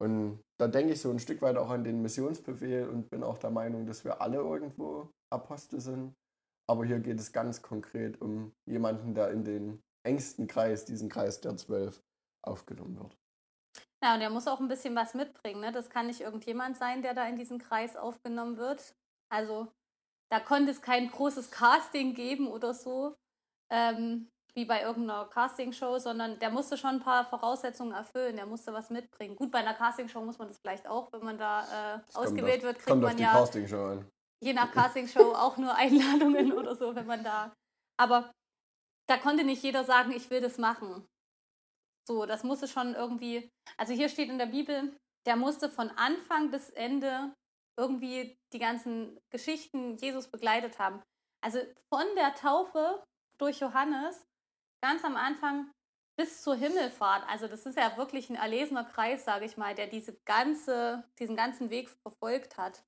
Und 0.00 0.40
da 0.58 0.68
denke 0.68 0.94
ich 0.94 1.00
so 1.00 1.10
ein 1.10 1.18
Stück 1.18 1.42
weit 1.42 1.58
auch 1.58 1.68
an 1.68 1.84
den 1.84 2.00
Missionsbefehl 2.00 2.88
und 2.88 3.10
bin 3.10 3.22
auch 3.22 3.36
der 3.36 3.50
Meinung, 3.50 3.86
dass 3.86 4.04
wir 4.04 4.22
alle 4.22 4.38
irgendwo 4.38 5.10
Apostel 5.30 5.80
sind. 5.80 6.14
Aber 6.66 6.86
hier 6.86 7.00
geht 7.00 7.20
es 7.20 7.32
ganz 7.32 7.60
konkret 7.60 8.20
um 8.22 8.52
jemanden, 8.66 9.14
der 9.14 9.30
in 9.30 9.44
den 9.44 9.82
engsten 10.02 10.46
Kreis, 10.46 10.86
diesen 10.86 11.10
Kreis 11.10 11.40
der 11.42 11.56
zwölf, 11.56 12.00
aufgenommen 12.42 12.98
wird. 12.98 13.18
Ja, 14.02 14.14
und 14.14 14.20
er 14.22 14.30
muss 14.30 14.48
auch 14.48 14.60
ein 14.60 14.68
bisschen 14.68 14.96
was 14.96 15.14
mitbringen. 15.14 15.60
Ne? 15.60 15.72
Das 15.72 15.90
kann 15.90 16.06
nicht 16.06 16.20
irgendjemand 16.20 16.76
sein, 16.76 17.02
der 17.02 17.14
da 17.14 17.26
in 17.26 17.36
diesen 17.36 17.58
Kreis 17.58 17.96
aufgenommen 17.96 18.56
wird. 18.56 18.94
Also 19.28 19.68
da 20.30 20.40
konnte 20.40 20.70
es 20.70 20.80
kein 20.80 21.10
großes 21.10 21.50
Casting 21.50 22.14
geben 22.14 22.48
oder 22.48 22.72
so, 22.72 23.16
ähm, 23.70 24.30
wie 24.54 24.64
bei 24.64 24.82
irgendeiner 24.82 25.26
Castingshow, 25.26 25.98
sondern 25.98 26.38
der 26.38 26.50
musste 26.50 26.76
schon 26.76 26.96
ein 26.96 27.00
paar 27.00 27.28
Voraussetzungen 27.28 27.92
erfüllen. 27.92 28.36
Der 28.36 28.46
musste 28.46 28.72
was 28.72 28.90
mitbringen. 28.90 29.36
Gut, 29.36 29.50
bei 29.50 29.58
einer 29.58 29.74
Castingshow 29.74 30.22
muss 30.22 30.38
man 30.38 30.48
das 30.48 30.58
vielleicht 30.58 30.88
auch, 30.88 31.12
wenn 31.12 31.24
man 31.24 31.38
da 31.38 31.96
äh, 31.96 32.00
ausgewählt 32.14 32.60
auf, 32.60 32.64
wird, 32.64 32.76
kriegt 32.76 32.88
kommt 32.88 33.02
man 33.02 33.10
auf 33.10 33.16
die 33.16 33.22
ja 33.22 33.32
Castingshow 33.32 33.84
an. 33.86 34.10
je 34.42 34.52
nach 34.54 34.72
Castingshow 34.72 35.32
auch 35.34 35.56
nur 35.58 35.74
Einladungen 35.74 36.52
oder 36.52 36.74
so, 36.74 36.94
wenn 36.94 37.06
man 37.06 37.22
da. 37.22 37.52
Aber 37.98 38.32
da 39.08 39.18
konnte 39.18 39.44
nicht 39.44 39.62
jeder 39.62 39.84
sagen, 39.84 40.12
ich 40.12 40.30
will 40.30 40.40
das 40.40 40.56
machen. 40.56 41.06
So, 42.10 42.26
das 42.26 42.42
musste 42.42 42.66
schon 42.66 42.96
irgendwie. 42.96 43.52
Also 43.76 43.92
hier 43.92 44.08
steht 44.08 44.30
in 44.30 44.38
der 44.38 44.46
Bibel, 44.46 44.98
der 45.26 45.36
musste 45.36 45.70
von 45.70 45.90
Anfang 45.90 46.50
bis 46.50 46.68
Ende 46.70 47.32
irgendwie 47.78 48.36
die 48.52 48.58
ganzen 48.58 49.16
Geschichten 49.30 49.96
Jesus 49.96 50.26
begleitet 50.26 50.80
haben. 50.80 51.00
Also 51.40 51.60
von 51.88 52.04
der 52.16 52.34
Taufe 52.34 53.00
durch 53.38 53.60
Johannes 53.60 54.26
ganz 54.82 55.04
am 55.04 55.14
Anfang 55.14 55.70
bis 56.16 56.42
zur 56.42 56.56
Himmelfahrt. 56.56 57.22
Also 57.28 57.46
das 57.46 57.64
ist 57.64 57.78
ja 57.78 57.96
wirklich 57.96 58.28
ein 58.28 58.34
erlesener 58.34 58.82
Kreis, 58.82 59.24
sage 59.24 59.44
ich 59.44 59.56
mal, 59.56 59.76
der 59.76 59.86
diese 59.86 60.18
ganze, 60.24 61.04
diesen 61.20 61.36
ganzen 61.36 61.70
Weg 61.70 61.90
verfolgt 61.90 62.56
hat. 62.56 62.82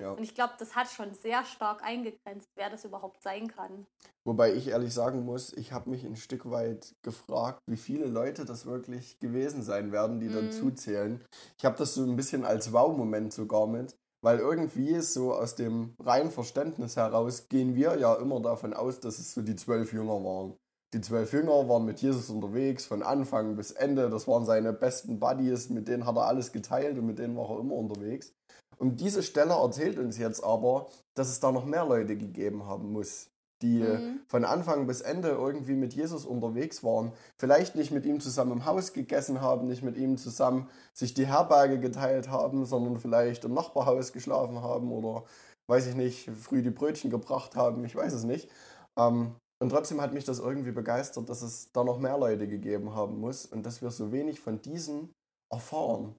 Ja. 0.00 0.12
Und 0.12 0.22
ich 0.22 0.34
glaube, 0.34 0.54
das 0.58 0.76
hat 0.76 0.88
schon 0.88 1.12
sehr 1.14 1.44
stark 1.44 1.82
eingegrenzt, 1.82 2.48
wer 2.56 2.70
das 2.70 2.84
überhaupt 2.84 3.22
sein 3.22 3.48
kann. 3.48 3.86
Wobei 4.24 4.52
ich 4.54 4.68
ehrlich 4.68 4.94
sagen 4.94 5.24
muss, 5.24 5.52
ich 5.54 5.72
habe 5.72 5.90
mich 5.90 6.04
ein 6.04 6.16
Stück 6.16 6.50
weit 6.50 6.94
gefragt, 7.02 7.60
wie 7.66 7.76
viele 7.76 8.06
Leute 8.06 8.44
das 8.44 8.66
wirklich 8.66 9.18
gewesen 9.18 9.62
sein 9.62 9.90
werden, 9.90 10.20
die 10.20 10.28
Mhm. 10.28 10.46
dazu 10.46 10.70
zählen. 10.70 11.24
Ich 11.58 11.64
habe 11.64 11.76
das 11.76 11.94
so 11.94 12.04
ein 12.04 12.14
bisschen 12.16 12.44
als 12.44 12.72
Wow-Moment 12.72 13.32
sogar 13.32 13.66
mit, 13.66 13.96
weil 14.22 14.38
irgendwie 14.38 15.00
so 15.00 15.34
aus 15.34 15.56
dem 15.56 15.94
reinen 15.98 16.30
Verständnis 16.30 16.96
heraus 16.96 17.48
gehen 17.48 17.74
wir 17.74 17.98
ja 17.98 18.14
immer 18.14 18.40
davon 18.40 18.74
aus, 18.74 19.00
dass 19.00 19.18
es 19.18 19.34
so 19.34 19.42
die 19.42 19.56
zwölf 19.56 19.92
Jünger 19.92 20.22
waren. 20.24 20.56
Die 20.94 21.00
zwölf 21.00 21.32
Jünger 21.32 21.68
waren 21.68 21.84
mit 21.84 22.00
Jesus 22.00 22.30
unterwegs, 22.30 22.86
von 22.86 23.02
Anfang 23.02 23.56
bis 23.56 23.72
Ende. 23.72 24.08
Das 24.08 24.26
waren 24.26 24.44
seine 24.46 24.72
besten 24.72 25.18
Buddies, 25.18 25.68
mit 25.70 25.86
denen 25.88 26.06
hat 26.06 26.16
er 26.16 26.26
alles 26.26 26.52
geteilt 26.52 26.98
und 26.98 27.06
mit 27.06 27.18
denen 27.18 27.36
war 27.36 27.50
er 27.50 27.60
immer 27.60 27.74
unterwegs. 27.74 28.32
Und 28.78 29.00
diese 29.00 29.22
Stelle 29.22 29.54
erzählt 29.54 29.98
uns 29.98 30.18
jetzt 30.18 30.42
aber, 30.42 30.88
dass 31.14 31.28
es 31.28 31.40
da 31.40 31.52
noch 31.52 31.64
mehr 31.64 31.84
Leute 31.84 32.16
gegeben 32.16 32.64
haben 32.64 32.92
muss, 32.92 33.28
die 33.60 33.80
Mhm. 33.80 34.20
von 34.28 34.44
Anfang 34.44 34.86
bis 34.86 35.00
Ende 35.00 35.30
irgendwie 35.30 35.74
mit 35.74 35.94
Jesus 35.94 36.24
unterwegs 36.24 36.84
waren. 36.84 37.12
Vielleicht 37.38 37.74
nicht 37.74 37.90
mit 37.90 38.06
ihm 38.06 38.20
zusammen 38.20 38.52
im 38.52 38.64
Haus 38.66 38.92
gegessen 38.92 39.40
haben, 39.40 39.66
nicht 39.66 39.82
mit 39.82 39.96
ihm 39.96 40.16
zusammen 40.16 40.68
sich 40.94 41.12
die 41.14 41.26
Herberge 41.26 41.80
geteilt 41.80 42.28
haben, 42.28 42.64
sondern 42.66 42.98
vielleicht 42.98 43.44
im 43.44 43.54
Nachbarhaus 43.54 44.12
geschlafen 44.12 44.62
haben 44.62 44.92
oder, 44.92 45.24
weiß 45.66 45.88
ich 45.88 45.96
nicht, 45.96 46.30
früh 46.30 46.62
die 46.62 46.70
Brötchen 46.70 47.10
gebracht 47.10 47.56
haben, 47.56 47.84
ich 47.84 47.96
weiß 47.96 48.12
es 48.12 48.22
nicht. 48.24 48.48
Ähm, 48.96 49.34
und 49.60 49.70
trotzdem 49.70 50.00
hat 50.00 50.14
mich 50.14 50.24
das 50.24 50.38
irgendwie 50.38 50.70
begeistert, 50.70 51.28
dass 51.28 51.42
es 51.42 51.72
da 51.72 51.82
noch 51.82 51.98
mehr 51.98 52.16
Leute 52.16 52.46
gegeben 52.46 52.94
haben 52.94 53.18
muss 53.18 53.44
und 53.44 53.66
dass 53.66 53.82
wir 53.82 53.90
so 53.90 54.12
wenig 54.12 54.38
von 54.38 54.62
diesen 54.62 55.10
erfahren. 55.50 56.14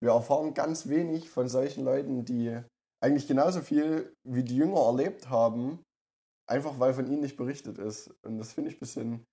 Wir 0.00 0.12
erfahren 0.12 0.54
ganz 0.54 0.88
wenig 0.88 1.28
von 1.30 1.48
solchen 1.48 1.84
Leuten, 1.84 2.24
die 2.24 2.60
eigentlich 3.02 3.26
genauso 3.26 3.60
viel 3.60 4.14
wie 4.24 4.44
die 4.44 4.56
Jünger 4.56 4.80
erlebt 4.80 5.28
haben, 5.28 5.82
einfach 6.48 6.78
weil 6.78 6.94
von 6.94 7.06
ihnen 7.06 7.20
nicht 7.20 7.36
berichtet 7.36 7.78
ist. 7.78 8.10
Und 8.24 8.38
das 8.38 8.52
finde 8.52 8.70
ich 8.70 8.76
ein 8.76 8.80
bisschen 8.80 9.24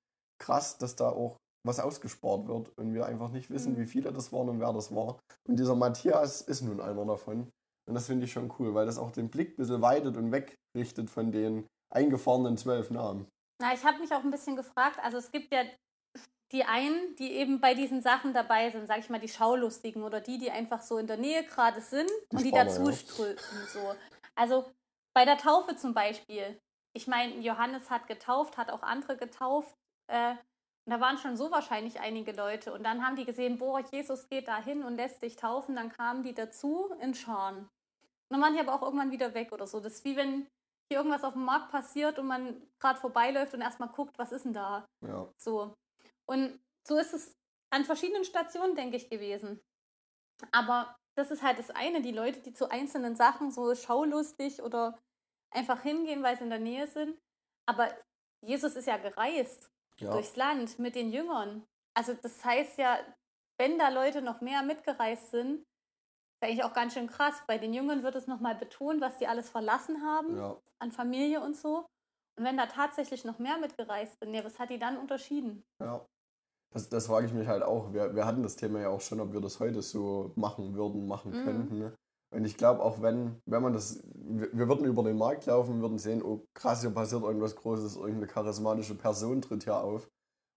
krass, 0.41 0.77
dass 0.77 0.95
da 0.95 1.09
auch 1.09 1.37
was 1.65 1.79
ausgespart 1.79 2.47
wird 2.47 2.69
und 2.77 2.93
wir 2.93 3.05
einfach 3.05 3.29
nicht 3.31 3.49
wissen, 3.49 3.73
Mhm. 3.73 3.77
wie 3.79 3.85
viele 3.87 4.11
das 4.13 4.31
waren 4.31 4.49
und 4.49 4.59
wer 4.59 4.71
das 4.73 4.93
war. 4.93 5.19
Und 5.47 5.57
dieser 5.57 5.75
Matthias 5.75 6.41
ist 6.41 6.61
nun 6.61 6.79
einer 6.79 7.05
davon. 7.05 7.49
Und 7.87 7.93
das 7.95 8.07
finde 8.07 8.25
ich 8.25 8.31
schon 8.33 8.51
cool, 8.59 8.73
weil 8.73 8.85
das 8.85 8.97
auch 8.97 9.11
den 9.11 9.29
Blick 9.29 9.51
ein 9.53 9.55
bisschen 9.57 9.81
weitet 9.81 10.17
und 10.17 10.31
wegrichtet 10.31 11.09
von 11.09 11.31
den 11.31 11.65
eingefahrenen 11.93 12.57
zwölf 12.57 12.89
Namen. 12.91 13.27
Na, 13.61 13.73
ich 13.73 13.83
habe 13.85 13.99
mich 13.99 14.11
auch 14.11 14.23
ein 14.23 14.31
bisschen 14.31 14.55
gefragt, 14.55 14.99
also 15.01 15.17
es 15.17 15.31
gibt 15.31 15.51
ja 15.53 15.63
die 16.55 16.63
einen, 16.63 17.17
die 17.17 17.33
eben 17.33 17.59
bei 17.59 17.73
diesen 17.73 18.01
Sachen 18.01 18.33
dabei 18.33 18.69
sind, 18.69 18.87
sag 18.87 18.99
ich 18.99 19.09
mal, 19.09 19.19
die 19.19 19.27
Schaulustigen 19.27 20.03
oder 20.03 20.21
die, 20.21 20.37
die 20.37 20.49
einfach 20.49 20.81
so 20.81 20.97
in 20.97 21.05
der 21.05 21.17
Nähe 21.17 21.43
gerade 21.43 21.81
sind 21.81 22.09
und 22.31 22.43
die 22.45 22.51
dazu 22.51 22.93
strömen. 22.93 23.37
So. 23.67 23.93
Also 24.35 24.71
bei 25.13 25.25
der 25.25 25.37
Taufe 25.37 25.75
zum 25.75 25.93
Beispiel. 25.93 26.57
Ich 26.93 27.07
meine, 27.07 27.35
Johannes 27.39 27.91
hat 27.91 28.07
getauft, 28.07 28.55
hat 28.57 28.71
auch 28.71 28.83
andere 28.83 29.17
getauft. 29.17 29.75
Äh, 30.07 30.31
und 30.31 30.91
da 30.91 31.01
waren 31.01 31.17
schon 31.17 31.35
so 31.35 31.51
wahrscheinlich 31.51 31.99
einige 31.99 32.31
Leute. 32.31 32.71
Und 32.71 32.83
dann 32.83 33.05
haben 33.05 33.17
die 33.17 33.25
gesehen, 33.25 33.57
boah, 33.57 33.81
Jesus 33.91 34.29
geht 34.29 34.47
da 34.47 34.63
hin 34.63 34.81
und 34.81 34.95
lässt 34.95 35.19
sich 35.19 35.35
taufen. 35.35 35.75
Dann 35.75 35.91
kamen 35.91 36.23
die 36.23 36.33
dazu 36.33 36.89
in 37.01 37.13
Scharen. 37.13 37.57
Und 37.57 37.69
dann 38.29 38.41
waren 38.41 38.53
die 38.53 38.61
aber 38.61 38.73
auch 38.73 38.81
irgendwann 38.81 39.11
wieder 39.11 39.33
weg 39.33 39.51
oder 39.51 39.67
so. 39.67 39.81
Das 39.81 39.95
ist 39.95 40.05
wie 40.05 40.15
wenn 40.15 40.47
hier 40.89 40.99
irgendwas 40.99 41.25
auf 41.25 41.33
dem 41.33 41.43
Markt 41.43 41.69
passiert 41.69 42.17
und 42.17 42.27
man 42.27 42.61
gerade 42.79 42.99
vorbeiläuft 42.99 43.53
und 43.53 43.61
erstmal 43.61 43.89
guckt, 43.89 44.17
was 44.17 44.31
ist 44.31 44.45
denn 44.45 44.53
da? 44.53 44.85
Ja, 45.05 45.27
So. 45.37 45.73
Und 46.27 46.59
so 46.87 46.97
ist 46.97 47.13
es 47.13 47.35
an 47.71 47.85
verschiedenen 47.85 48.25
Stationen, 48.25 48.75
denke 48.75 48.97
ich, 48.97 49.09
gewesen. 49.09 49.61
Aber 50.51 50.95
das 51.15 51.31
ist 51.31 51.43
halt 51.43 51.59
das 51.59 51.71
eine, 51.71 52.01
die 52.01 52.11
Leute, 52.11 52.41
die 52.41 52.53
zu 52.53 52.69
einzelnen 52.69 53.15
Sachen 53.15 53.51
so 53.51 53.73
schaulustig 53.75 54.61
oder 54.61 54.99
einfach 55.51 55.81
hingehen, 55.81 56.23
weil 56.23 56.37
sie 56.37 56.43
in 56.43 56.49
der 56.49 56.59
Nähe 56.59 56.87
sind. 56.87 57.17
Aber 57.67 57.89
Jesus 58.41 58.75
ist 58.75 58.87
ja 58.87 58.97
gereist 58.97 59.71
ja. 59.99 60.11
durchs 60.11 60.35
Land 60.35 60.77
mit 60.79 60.95
den 60.95 61.11
Jüngern. 61.11 61.65
Also 61.93 62.13
das 62.13 62.43
heißt 62.43 62.77
ja, 62.77 62.99
wenn 63.57 63.79
da 63.79 63.89
Leute 63.89 64.21
noch 64.21 64.41
mehr 64.41 64.61
mitgereist 64.63 65.31
sind, 65.31 65.61
ist 65.61 66.43
eigentlich 66.43 66.63
auch 66.63 66.73
ganz 66.73 66.93
schön 66.93 67.07
krass. 67.07 67.41
Bei 67.47 67.57
den 67.57 67.73
Jüngern 67.73 68.03
wird 68.03 68.15
es 68.15 68.27
nochmal 68.27 68.55
betont, 68.55 69.01
was 69.01 69.17
die 69.17 69.27
alles 69.27 69.49
verlassen 69.49 70.03
haben 70.03 70.37
ja. 70.37 70.61
an 70.79 70.91
Familie 70.91 71.41
und 71.41 71.55
so. 71.55 71.85
Und 72.37 72.43
wenn 72.43 72.57
da 72.57 72.65
tatsächlich 72.65 73.23
noch 73.23 73.39
mehr 73.39 73.57
mitgereist 73.57 74.19
sind, 74.19 74.33
ja, 74.33 74.43
was 74.43 74.59
hat 74.59 74.69
die 74.69 74.79
dann 74.79 74.97
unterschieden? 74.97 75.63
Ja. 75.79 76.05
Das, 76.75 76.89
das 76.89 77.07
frage 77.07 77.25
ich 77.25 77.33
mich 77.33 77.47
halt 77.47 77.63
auch. 77.63 77.93
Wir, 77.93 78.13
wir 78.15 78.25
hatten 78.25 78.43
das 78.43 78.57
Thema 78.57 78.81
ja 78.81 78.89
auch 78.89 78.99
schon, 78.99 79.21
ob 79.21 79.31
wir 79.31 79.39
das 79.39 79.61
heute 79.61 79.81
so 79.81 80.31
machen 80.35 80.75
würden, 80.75 81.07
machen 81.07 81.31
Mhm. 81.31 81.43
könnten. 81.45 81.79
Ne? 81.79 81.93
Und 82.31 82.43
ich 82.43 82.57
glaube, 82.57 82.81
auch 82.83 83.01
wenn, 83.01 83.37
wenn 83.45 83.63
man 83.63 83.71
das, 83.71 84.03
wir, 84.13 84.49
wir 84.51 84.67
würden 84.67 84.85
über 84.85 85.01
den 85.03 85.17
Markt 85.17 85.45
laufen, 85.45 85.81
würden 85.81 85.97
sehen, 85.97 86.21
oh 86.21 86.45
krass, 86.53 86.81
hier 86.81 86.89
passiert 86.89 87.23
irgendwas 87.23 87.55
Großes, 87.55 87.95
irgendeine 87.95 88.27
charismatische 88.27 88.95
Person 88.95 89.41
tritt 89.41 89.63
hier 89.63 89.77
auf. 89.77 90.09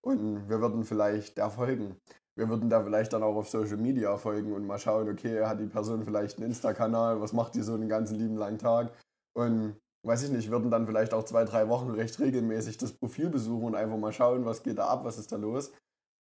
Und 0.04 0.48
wir 0.48 0.60
würden 0.60 0.84
vielleicht 0.84 1.38
der 1.38 1.50
folgen. 1.50 1.96
Wir 2.37 2.48
würden 2.48 2.68
da 2.68 2.82
vielleicht 2.82 3.12
dann 3.12 3.22
auch 3.22 3.37
auf 3.37 3.48
Social 3.48 3.76
Media 3.76 4.16
folgen 4.16 4.52
und 4.52 4.66
mal 4.66 4.78
schauen, 4.78 5.08
okay, 5.08 5.44
hat 5.44 5.60
die 5.60 5.66
Person 5.66 6.04
vielleicht 6.04 6.38
einen 6.38 6.46
Insta-Kanal, 6.48 7.20
was 7.20 7.32
macht 7.32 7.54
die 7.54 7.62
so 7.62 7.75
einen 7.75 7.88
ganzen 7.88 8.16
lieben 8.16 8.37
langen 8.37 8.58
Tag? 8.58 8.92
Und 9.37 9.76
weiß 10.04 10.25
ich 10.25 10.30
nicht, 10.30 10.50
würden 10.50 10.70
dann 10.70 10.87
vielleicht 10.87 11.14
auch 11.14 11.25
zwei, 11.25 11.44
drei 11.44 11.68
Wochen 11.68 11.90
recht 11.90 12.18
regelmäßig 12.18 12.76
das 12.78 12.92
Profil 12.92 13.28
besuchen 13.30 13.66
und 13.66 13.75
einfach 13.76 13.98
mal 13.98 14.12
schauen, 14.12 14.44
was 14.44 14.62
geht 14.64 14.78
da 14.78 14.88
ab, 14.88 15.04
was 15.04 15.18
ist 15.18 15.30
da 15.30 15.37
los. 15.37 15.72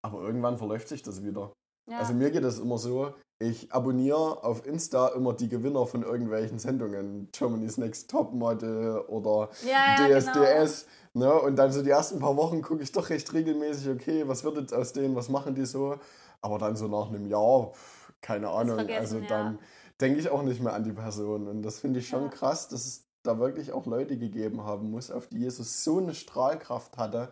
Aber 0.02 0.22
irgendwann 0.22 0.58
verläuft 0.58 0.88
sich 0.88 1.02
das 1.02 1.22
wieder. 1.22 1.52
Ja. 1.88 1.98
Also 1.98 2.12
mir 2.12 2.30
geht 2.30 2.44
es 2.44 2.58
immer 2.58 2.78
so, 2.78 3.14
ich 3.40 3.72
abonniere 3.72 4.42
auf 4.42 4.66
Insta 4.66 5.08
immer 5.08 5.32
die 5.32 5.48
Gewinner 5.48 5.86
von 5.86 6.02
irgendwelchen 6.02 6.58
Sendungen. 6.58 7.28
Germany's 7.32 7.78
Next 7.78 8.10
Top 8.10 8.32
Model 8.34 8.98
oder 9.06 9.50
ja, 9.64 10.08
ja, 10.08 10.20
DSDS. 10.20 10.86
Ne? 11.14 11.32
Und 11.32 11.56
dann 11.56 11.72
so 11.72 11.82
die 11.82 11.90
ersten 11.90 12.18
paar 12.18 12.36
Wochen 12.36 12.62
gucke 12.62 12.82
ich 12.82 12.92
doch 12.92 13.10
recht 13.10 13.32
regelmäßig, 13.32 13.90
okay, 13.90 14.26
was 14.26 14.44
wird 14.44 14.58
jetzt 14.58 14.74
aus 14.74 14.92
denen, 14.92 15.14
was 15.14 15.28
machen 15.28 15.54
die 15.54 15.66
so? 15.66 15.96
Aber 16.40 16.58
dann 16.58 16.76
so 16.76 16.88
nach 16.88 17.08
einem 17.08 17.26
Jahr, 17.26 17.72
keine 18.20 18.48
Ahnung. 18.50 18.80
also 18.90 19.20
dann 19.20 19.58
denke 20.00 20.20
ich 20.20 20.30
auch 20.30 20.42
nicht 20.42 20.60
mehr 20.60 20.74
an 20.74 20.84
die 20.84 20.92
Person. 20.92 21.48
Und 21.48 21.62
das 21.62 21.78
finde 21.78 22.00
ich 22.00 22.08
schon 22.08 22.30
krass, 22.30 22.68
dass 22.68 22.86
es 22.86 23.08
da 23.22 23.38
wirklich 23.38 23.72
auch 23.72 23.86
Leute 23.86 24.18
gegeben 24.18 24.64
haben 24.64 24.90
muss, 24.90 25.10
auf 25.10 25.28
die 25.28 25.38
Jesus 25.38 25.84
so 25.84 25.98
eine 25.98 26.14
Strahlkraft 26.14 26.96
hatte, 26.96 27.30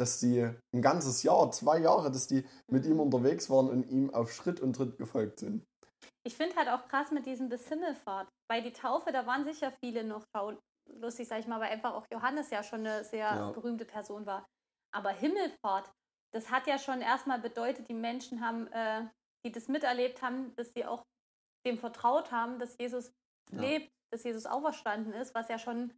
dass 0.00 0.18
die 0.20 0.48
ein 0.74 0.82
ganzes 0.82 1.22
Jahr, 1.22 1.50
zwei 1.52 1.78
Jahre, 1.78 2.10
dass 2.10 2.26
die 2.26 2.44
mit 2.70 2.86
ihm 2.86 3.00
unterwegs 3.00 3.50
waren 3.50 3.68
und 3.68 3.88
ihm 3.90 4.12
auf 4.12 4.32
Schritt 4.32 4.60
und 4.60 4.74
Tritt 4.74 4.96
gefolgt 4.98 5.40
sind. 5.40 5.66
Ich 6.26 6.36
finde 6.36 6.56
halt 6.56 6.68
auch 6.68 6.88
krass 6.88 7.10
mit 7.10 7.26
diesem 7.26 7.48
bis 7.48 7.68
Himmelfahrt. 7.68 8.28
Bei 8.48 8.60
die 8.60 8.72
Taufe, 8.72 9.12
da 9.12 9.26
waren 9.26 9.44
sicher 9.44 9.72
viele 9.82 10.04
noch 10.04 10.24
lustig, 10.86 11.28
sag 11.28 11.40
ich 11.40 11.46
mal, 11.46 11.60
weil 11.60 11.70
einfach 11.70 11.94
auch 11.94 12.06
Johannes 12.12 12.50
ja 12.50 12.62
schon 12.62 12.80
eine 12.80 13.04
sehr 13.04 13.20
Ja. 13.20 13.52
berühmte 13.52 13.84
Person 13.84 14.26
war. 14.26 14.46
Aber 14.92 15.10
Himmelfahrt, 15.10 15.90
das 16.32 16.50
hat 16.50 16.66
ja 16.66 16.78
schon 16.78 17.00
erstmal 17.00 17.40
bedeutet, 17.40 17.88
die 17.88 17.94
Menschen 17.94 18.44
haben, 18.44 18.66
äh, 18.68 19.06
die 19.44 19.52
das 19.52 19.68
miterlebt 19.68 20.22
haben, 20.22 20.54
dass 20.56 20.72
sie 20.72 20.84
auch 20.84 21.04
dem 21.66 21.78
vertraut 21.78 22.32
haben, 22.32 22.58
dass 22.58 22.76
Jesus 22.78 23.12
Ja. 23.52 23.62
lebt, 23.62 23.90
dass 24.12 24.24
Jesus 24.24 24.46
auferstanden 24.46 25.12
ist, 25.12 25.34
was 25.34 25.48
ja 25.48 25.58
schon 25.58 25.92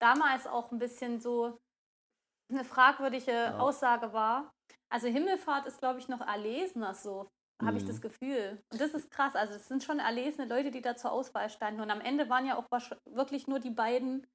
damals 0.00 0.46
auch 0.46 0.70
ein 0.72 0.78
bisschen 0.78 1.20
so 1.20 1.58
eine 2.50 2.64
fragwürdige 2.64 3.32
Ja. 3.32 3.58
Aussage 3.58 4.12
war. 4.12 4.52
Also 4.88 5.08
Himmelfahrt 5.08 5.66
ist, 5.66 5.78
glaube 5.78 5.98
ich, 5.98 6.08
noch 6.08 6.20
erlesener 6.20 6.94
so, 6.94 7.28
habe 7.62 7.78
ich 7.78 7.84
Mhm. 7.84 7.88
das 7.88 8.00
Gefühl. 8.00 8.62
Und 8.72 8.80
das 8.80 8.94
ist 8.94 9.10
krass. 9.10 9.34
Also 9.34 9.54
es 9.54 9.66
sind 9.68 9.82
schon 9.82 9.98
erlesene 9.98 10.46
Leute, 10.48 10.70
die 10.70 10.82
da 10.82 10.96
zur 10.96 11.12
Auswahl 11.12 11.50
standen. 11.50 11.80
Und 11.80 11.90
am 11.90 12.00
Ende 12.00 12.28
waren 12.28 12.46
ja 12.46 12.56
auch 12.56 12.66
wirklich 13.06 13.46
nur 13.48 13.58
die 13.58 13.70
beiden, 13.70 14.26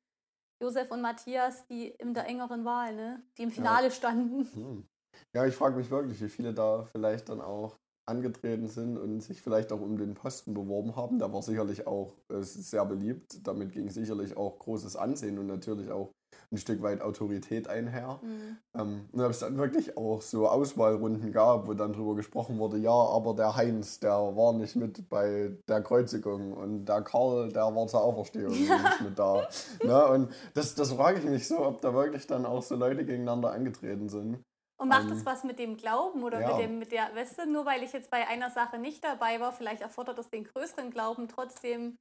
Josef 0.62 0.92
und 0.92 1.02
Matthias, 1.02 1.66
die 1.68 1.88
in 1.88 2.14
der 2.14 2.28
engeren 2.28 2.66
Wahl, 2.66 2.96
ne? 2.96 3.24
die 3.38 3.44
im 3.44 3.52
Finale 3.52 3.92
standen. 3.92 4.46
Hm. 4.54 4.88
Ja, 5.34 5.46
ich 5.46 5.56
frage 5.56 5.76
mich 5.76 5.90
wirklich, 5.90 6.22
wie 6.22 6.30
viele 6.30 6.54
da 6.54 6.84
vielleicht 6.86 7.30
dann 7.30 7.42
auch 7.42 7.78
angetreten 8.08 8.68
sind 8.68 8.98
und 8.98 9.22
sich 9.22 9.42
vielleicht 9.42 9.72
auch 9.72 9.82
um 9.82 9.98
den 9.98 10.14
Posten 10.14 10.54
beworben 10.54 10.96
haben. 10.96 11.20
Der 11.20 11.32
war 11.32 11.42
sicherlich 11.42 11.88
auch 11.88 12.14
äh, 12.30 12.42
sehr 12.44 12.86
beliebt. 12.86 13.46
Damit 13.48 13.72
ging 13.72 13.90
sicherlich 13.90 14.36
auch 14.38 14.60
großes 14.60 14.96
Ansehen 14.96 15.40
und 15.40 15.48
natürlich 15.48 15.92
auch 15.92 16.12
ein 16.52 16.58
Stück 16.58 16.82
weit 16.82 17.02
Autorität 17.02 17.68
einher. 17.70 18.20
Mhm. 18.22 18.58
Ähm, 18.78 19.10
und 19.12 19.22
ob 19.22 19.32
es 19.32 19.40
dann 19.40 19.58
wirklich 19.58 19.96
auch 19.98 20.22
so 20.22 20.48
Auswahlrunden 20.50 21.32
gab, 21.32 21.68
wo 21.68 21.74
dann 21.74 21.94
drüber 21.94 22.16
gesprochen 22.16 22.60
wurde, 22.60 22.78
ja, 22.78 22.92
aber 22.92 23.34
der 23.36 23.56
Heinz, 23.56 24.00
der 24.00 24.12
war 24.12 24.54
nicht 24.54 24.76
mit 24.76 25.08
bei 25.10 25.58
der 25.70 25.82
Kreuzigung 25.82 26.54
und 26.54 26.86
der 26.86 27.02
Karl, 27.04 27.52
der 27.52 27.74
war 27.74 27.88
zur 27.88 28.04
Auferstehung 28.04 28.52
nicht 28.52 29.02
mit 29.02 29.18
da. 29.18 29.48
Ne? 29.84 30.08
Und 30.08 30.34
das, 30.54 30.76
das 30.76 30.92
frage 30.92 31.20
ich 31.20 31.26
mich 31.26 31.48
so, 31.48 31.66
ob 31.66 31.82
da 31.82 31.94
wirklich 31.94 32.28
dann 32.28 32.46
auch 32.46 32.62
so 32.62 32.76
Leute 32.76 33.06
gegeneinander 33.06 33.52
angetreten 33.52 34.10
sind. 34.10 34.44
Und 34.78 34.90
macht 34.90 35.04
Ähm, 35.04 35.10
das 35.10 35.26
was 35.26 35.44
mit 35.44 35.58
dem 35.60 35.78
Glauben 35.78 36.24
oder 36.24 36.42
ja. 36.42 36.48
mit 36.50 36.58
dem, 36.66 36.80
mit 36.80 36.92
der, 36.92 37.16
weißt 37.16 37.40
du, 37.40 37.50
nur 37.50 37.66
weil 37.66 37.84
ich 37.84 37.94
jetzt 37.94 38.10
bei 38.10 38.28
einer 38.28 38.50
Sache 38.50 38.78
nicht 38.78 39.04
dabei 39.04 39.40
war, 39.40 39.54
vielleicht 39.54 39.82
erfordert 39.82 40.18
das 40.18 40.30
den 40.30 40.44
größeren 40.44 40.90
Glauben 40.92 41.28
trotzdem. 41.28 41.98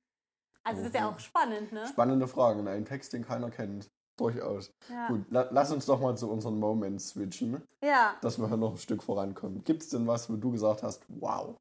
Also 0.65 0.81
das 0.83 0.89
ist 0.89 0.95
ja 0.95 1.09
Mhm. 1.09 1.15
auch 1.15 1.19
spannend, 1.19 1.73
ne? 1.73 1.87
Spannende 1.87 2.27
Fragen, 2.27 2.67
ein 2.69 2.85
Text, 2.85 3.13
den 3.13 3.25
keiner 3.25 3.51
kennt. 3.51 3.89
Durchaus. 4.21 4.73
Ja. 4.89 5.09
Gut, 5.09 5.25
la 5.31 5.49
lass 5.51 5.73
uns 5.73 5.87
doch 5.87 6.01
mal 6.01 6.17
zu 6.17 6.31
unseren 6.31 6.59
Moments 6.59 7.11
switchen, 7.11 7.63
ja. 7.83 8.17
dass 8.21 8.39
wir 8.39 8.49
noch 8.57 8.73
ein 8.73 8.79
Stück 8.79 9.03
vorankommen. 9.03 9.65
Gibt 9.65 9.83
es 9.83 9.89
denn 9.89 10.07
was, 10.07 10.31
wo 10.31 10.37
du 10.37 10.53
gesagt 10.53 10.83
hast, 10.83 11.05
wow? 11.09 11.57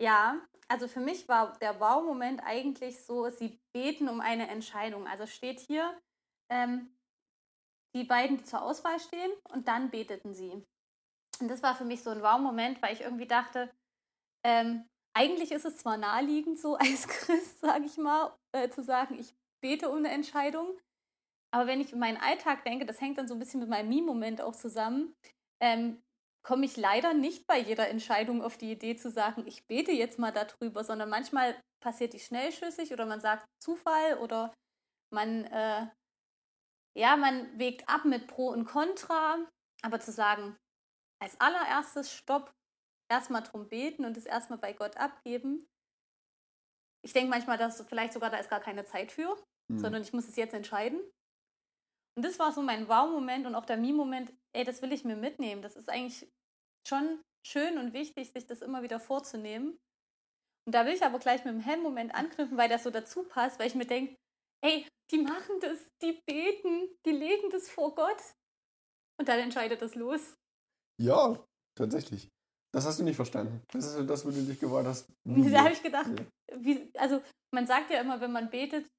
Ja, 0.00 0.40
also 0.68 0.86
für 0.86 1.00
mich 1.00 1.28
war 1.28 1.58
der 1.58 1.80
Wow-Moment 1.80 2.42
eigentlich 2.44 3.02
so, 3.04 3.28
sie 3.28 3.58
beten 3.74 4.08
um 4.08 4.20
eine 4.20 4.48
Entscheidung. 4.48 5.06
Also 5.08 5.26
steht 5.26 5.58
hier, 5.58 5.98
ähm, 6.48 6.94
die 7.96 8.04
beiden, 8.04 8.36
die 8.36 8.44
zur 8.44 8.62
Auswahl 8.62 9.00
stehen, 9.00 9.32
und 9.52 9.66
dann 9.66 9.90
beteten 9.90 10.32
sie. 10.32 10.52
Und 11.40 11.48
das 11.48 11.62
war 11.62 11.74
für 11.74 11.84
mich 11.84 12.02
so 12.02 12.10
ein 12.10 12.22
Wow-Moment, 12.22 12.80
weil 12.82 12.94
ich 12.94 13.00
irgendwie 13.00 13.26
dachte, 13.26 13.68
ähm, 14.46 14.86
eigentlich 15.12 15.50
ist 15.50 15.64
es 15.64 15.78
zwar 15.78 15.96
naheliegend, 15.96 16.58
so 16.58 16.76
als 16.78 17.08
Christ, 17.08 17.60
sage 17.60 17.84
ich 17.84 17.96
mal, 17.96 18.32
äh, 18.52 18.68
zu 18.68 18.82
sagen, 18.82 19.18
ich 19.18 19.34
bete 19.60 19.88
um 19.90 19.98
eine 19.98 20.10
Entscheidung, 20.10 20.78
aber 21.52 21.66
wenn 21.66 21.80
ich 21.80 21.92
in 21.92 21.98
meinen 21.98 22.16
Alltag 22.16 22.64
denke, 22.64 22.86
das 22.86 23.00
hängt 23.00 23.18
dann 23.18 23.28
so 23.28 23.34
ein 23.34 23.40
bisschen 23.40 23.60
mit 23.60 23.68
meinem 23.68 23.88
Me-Moment 23.88 24.40
auch 24.40 24.54
zusammen, 24.54 25.14
ähm, 25.60 26.00
komme 26.42 26.64
ich 26.64 26.76
leider 26.76 27.12
nicht 27.12 27.46
bei 27.46 27.58
jeder 27.58 27.88
Entscheidung 27.88 28.42
auf 28.42 28.56
die 28.56 28.72
Idee 28.72 28.96
zu 28.96 29.10
sagen, 29.10 29.46
ich 29.46 29.66
bete 29.66 29.92
jetzt 29.92 30.18
mal 30.18 30.32
darüber, 30.32 30.84
sondern 30.84 31.10
manchmal 31.10 31.60
passiert 31.82 32.12
die 32.12 32.20
schnellschüssig 32.20 32.92
oder 32.92 33.06
man 33.06 33.20
sagt 33.20 33.46
Zufall 33.62 34.18
oder 34.18 34.54
man, 35.12 35.44
äh, 35.46 35.86
ja, 36.96 37.16
man 37.16 37.58
wägt 37.58 37.88
ab 37.88 38.04
mit 38.04 38.26
Pro 38.26 38.48
und 38.48 38.64
Contra, 38.64 39.38
aber 39.82 40.00
zu 40.00 40.12
sagen, 40.12 40.56
als 41.22 41.38
allererstes 41.40 42.12
Stopp, 42.12 42.52
erstmal 43.10 43.42
drum 43.42 43.68
beten 43.68 44.04
und 44.04 44.16
es 44.16 44.24
erstmal 44.24 44.58
bei 44.58 44.72
Gott 44.72 44.96
abgeben. 44.96 45.66
Ich 47.04 47.12
denke 47.12 47.30
manchmal, 47.30 47.58
dass 47.58 47.84
vielleicht 47.86 48.12
sogar 48.12 48.30
da 48.30 48.36
ist 48.36 48.50
gar 48.50 48.60
keine 48.60 48.84
Zeit 48.84 49.10
für, 49.10 49.36
mhm. 49.68 49.78
sondern 49.78 50.02
ich 50.02 50.12
muss 50.12 50.28
es 50.28 50.36
jetzt 50.36 50.54
entscheiden. 50.54 51.00
Und 52.20 52.26
das 52.26 52.38
war 52.38 52.52
so 52.52 52.60
mein 52.60 52.86
Wow-Moment 52.86 53.46
und 53.46 53.54
auch 53.54 53.64
der 53.64 53.78
Me-Moment, 53.78 54.30
ey, 54.52 54.62
das 54.62 54.82
will 54.82 54.92
ich 54.92 55.06
mir 55.06 55.16
mitnehmen. 55.16 55.62
Das 55.62 55.74
ist 55.74 55.88
eigentlich 55.88 56.30
schon 56.86 57.18
schön 57.42 57.78
und 57.78 57.94
wichtig, 57.94 58.30
sich 58.30 58.46
das 58.46 58.60
immer 58.60 58.82
wieder 58.82 59.00
vorzunehmen. 59.00 59.78
Und 60.66 60.74
da 60.74 60.84
will 60.84 60.92
ich 60.92 61.02
aber 61.02 61.18
gleich 61.18 61.46
mit 61.46 61.54
dem 61.54 61.62
Hell-Moment 61.62 62.14
anknüpfen, 62.14 62.58
weil 62.58 62.68
das 62.68 62.82
so 62.82 62.90
dazu 62.90 63.22
passt, 63.22 63.58
weil 63.58 63.68
ich 63.68 63.74
mir 63.74 63.86
denke, 63.86 64.18
ey, 64.60 64.86
die 65.10 65.16
machen 65.16 65.60
das, 65.62 65.78
die 66.02 66.20
beten, 66.26 66.90
die 67.06 67.12
legen 67.12 67.48
das 67.52 67.70
vor 67.70 67.94
Gott. 67.94 68.22
Und 69.18 69.26
dann 69.30 69.38
entscheidet 69.38 69.80
das 69.80 69.94
los. 69.94 70.34
Ja, 71.00 71.42
tatsächlich. 71.74 72.28
Das 72.70 72.84
hast 72.84 73.00
du 73.00 73.04
nicht 73.04 73.16
verstanden. 73.16 73.62
Das 73.72 73.94
ist 73.94 74.10
das, 74.10 74.26
wo 74.26 74.30
du 74.30 74.42
dich 74.42 74.60
gewahrt 74.60 74.86
hast. 74.86 75.08
Da 75.24 75.64
habe 75.64 75.72
ich 75.72 75.82
gedacht, 75.82 76.10
ja. 76.10 76.56
wie, 76.58 76.92
also 76.98 77.22
man 77.50 77.66
sagt 77.66 77.90
ja 77.90 78.02
immer, 78.02 78.20
wenn 78.20 78.32
man 78.32 78.50
betet, 78.50 78.90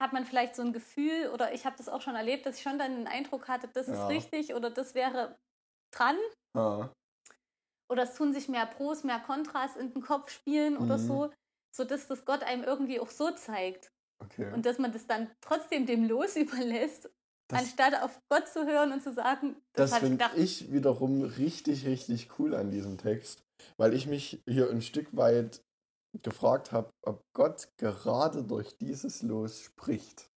hat 0.00 0.12
man 0.12 0.26
vielleicht 0.26 0.54
so 0.54 0.62
ein 0.62 0.72
Gefühl, 0.72 1.30
oder 1.32 1.54
ich 1.54 1.64
habe 1.64 1.76
das 1.76 1.88
auch 1.88 2.00
schon 2.02 2.14
erlebt, 2.14 2.46
dass 2.46 2.56
ich 2.56 2.62
schon 2.62 2.78
dann 2.78 2.96
den 2.96 3.06
Eindruck 3.06 3.48
hatte, 3.48 3.68
das 3.68 3.86
ja. 3.86 3.94
ist 3.94 4.08
richtig 4.08 4.54
oder 4.54 4.70
das 4.70 4.94
wäre 4.94 5.36
dran. 5.90 6.16
Ja. 6.54 6.92
Oder 7.90 8.02
es 8.02 8.14
tun 8.14 8.32
sich 8.32 8.48
mehr 8.48 8.66
Pros, 8.66 9.04
mehr 9.04 9.20
Kontras 9.20 9.76
in 9.76 9.92
den 9.92 10.02
Kopf 10.02 10.30
spielen 10.30 10.74
mhm. 10.74 10.82
oder 10.82 10.98
so, 10.98 11.32
sodass 11.74 12.08
das 12.08 12.24
Gott 12.24 12.42
einem 12.42 12.64
irgendwie 12.64 13.00
auch 13.00 13.10
so 13.10 13.30
zeigt. 13.30 13.90
Okay. 14.22 14.52
Und 14.52 14.66
dass 14.66 14.78
man 14.78 14.92
das 14.92 15.06
dann 15.06 15.30
trotzdem 15.40 15.86
dem 15.86 16.04
Los 16.04 16.36
überlässt 16.36 17.10
das, 17.48 17.60
Anstatt 17.60 18.02
auf 18.02 18.20
Gott 18.28 18.48
zu 18.48 18.66
hören 18.66 18.92
und 18.92 19.02
zu 19.02 19.12
sagen, 19.12 19.54
das, 19.72 19.90
das 19.90 20.00
finde 20.00 20.24
ich, 20.34 20.62
ich 20.62 20.72
wiederum 20.72 21.22
richtig, 21.22 21.86
richtig 21.86 22.28
cool 22.38 22.54
an 22.56 22.70
diesem 22.70 22.98
Text, 22.98 23.44
weil 23.76 23.94
ich 23.94 24.06
mich 24.06 24.42
hier 24.48 24.68
ein 24.68 24.82
Stück 24.82 25.16
weit 25.16 25.62
gefragt 26.22 26.72
habe, 26.72 26.90
ob 27.02 27.22
Gott 27.32 27.68
gerade 27.78 28.42
durch 28.42 28.76
dieses 28.78 29.22
Los 29.22 29.60
spricht. 29.60 30.30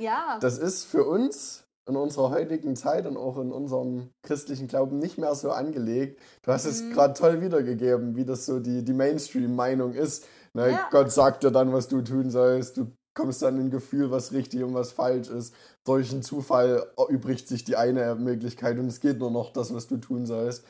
Ja. 0.00 0.38
Das 0.40 0.58
ist 0.58 0.84
für 0.84 1.04
uns 1.04 1.64
in 1.86 1.96
unserer 1.96 2.30
heutigen 2.30 2.76
Zeit 2.76 3.06
und 3.06 3.16
auch 3.16 3.38
in 3.38 3.52
unserem 3.52 4.10
christlichen 4.22 4.68
Glauben 4.68 4.98
nicht 4.98 5.18
mehr 5.18 5.34
so 5.34 5.50
angelegt. 5.50 6.20
Du 6.42 6.52
hast 6.52 6.64
mhm. 6.64 6.70
es 6.70 6.90
gerade 6.94 7.14
toll 7.14 7.40
wiedergegeben, 7.42 8.16
wie 8.16 8.24
das 8.24 8.46
so 8.46 8.58
die, 8.58 8.82
die 8.82 8.94
Mainstream-Meinung 8.94 9.92
ist. 9.92 10.26
Ne? 10.54 10.70
Ja. 10.70 10.88
Gott 10.90 11.12
sagt 11.12 11.44
dir 11.44 11.50
dann, 11.50 11.72
was 11.72 11.88
du 11.88 12.00
tun 12.00 12.30
sollst. 12.30 12.78
Du 12.78 12.90
kommst 13.12 13.42
dann 13.42 13.56
in 13.56 13.66
ein 13.66 13.70
Gefühl, 13.70 14.10
was 14.10 14.32
richtig 14.32 14.62
und 14.62 14.74
was 14.74 14.92
falsch 14.92 15.28
ist. 15.28 15.54
Durch 15.84 16.10
einen 16.10 16.22
Zufall 16.22 16.86
erübrigt 16.96 17.48
sich 17.48 17.64
die 17.64 17.76
eine 17.76 18.14
Möglichkeit 18.14 18.78
und 18.78 18.86
es 18.86 19.00
geht 19.00 19.18
nur 19.18 19.30
noch 19.30 19.52
das, 19.52 19.72
was 19.74 19.86
du 19.86 19.98
tun 19.98 20.26
sollst. 20.26 20.64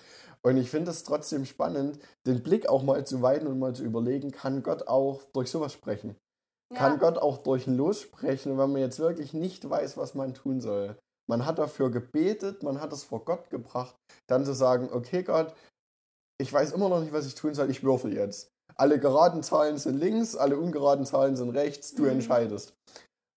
Und 0.46 0.58
ich 0.58 0.70
finde 0.70 0.90
es 0.90 1.04
trotzdem 1.04 1.46
spannend, 1.46 1.98
den 2.26 2.42
Blick 2.42 2.68
auch 2.68 2.82
mal 2.82 3.06
zu 3.06 3.22
weiten 3.22 3.46
und 3.46 3.58
mal 3.58 3.74
zu 3.74 3.82
überlegen, 3.82 4.30
kann 4.30 4.62
Gott 4.62 4.88
auch 4.88 5.22
durch 5.32 5.50
sowas 5.50 5.72
sprechen? 5.72 6.16
Ja. 6.70 6.78
Kann 6.78 6.98
Gott 6.98 7.18
auch 7.18 7.38
durch 7.38 7.66
ein 7.66 7.76
Los 7.76 8.02
sprechen, 8.02 8.58
wenn 8.58 8.72
man 8.72 8.80
jetzt 8.80 8.98
wirklich 8.98 9.32
nicht 9.32 9.68
weiß, 9.68 9.96
was 9.96 10.14
man 10.14 10.34
tun 10.34 10.60
soll? 10.60 10.98
Man 11.26 11.46
hat 11.46 11.58
dafür 11.58 11.90
gebetet, 11.90 12.62
man 12.62 12.80
hat 12.80 12.92
es 12.92 13.04
vor 13.04 13.24
Gott 13.24 13.48
gebracht, 13.48 13.96
dann 14.26 14.44
zu 14.44 14.52
sagen, 14.52 14.90
okay 14.92 15.22
Gott, 15.22 15.54
ich 16.38 16.52
weiß 16.52 16.72
immer 16.72 16.90
noch 16.90 17.00
nicht, 17.00 17.14
was 17.14 17.26
ich 17.26 17.34
tun 17.34 17.54
soll, 17.54 17.70
ich 17.70 17.82
würfel 17.82 18.12
jetzt. 18.12 18.50
Alle 18.76 18.98
geraden 18.98 19.42
Zahlen 19.42 19.78
sind 19.78 19.98
links, 19.98 20.36
alle 20.36 20.58
ungeraden 20.58 21.06
Zahlen 21.06 21.36
sind 21.36 21.50
rechts, 21.50 21.94
du 21.94 22.02
mhm. 22.02 22.10
entscheidest. 22.10 22.74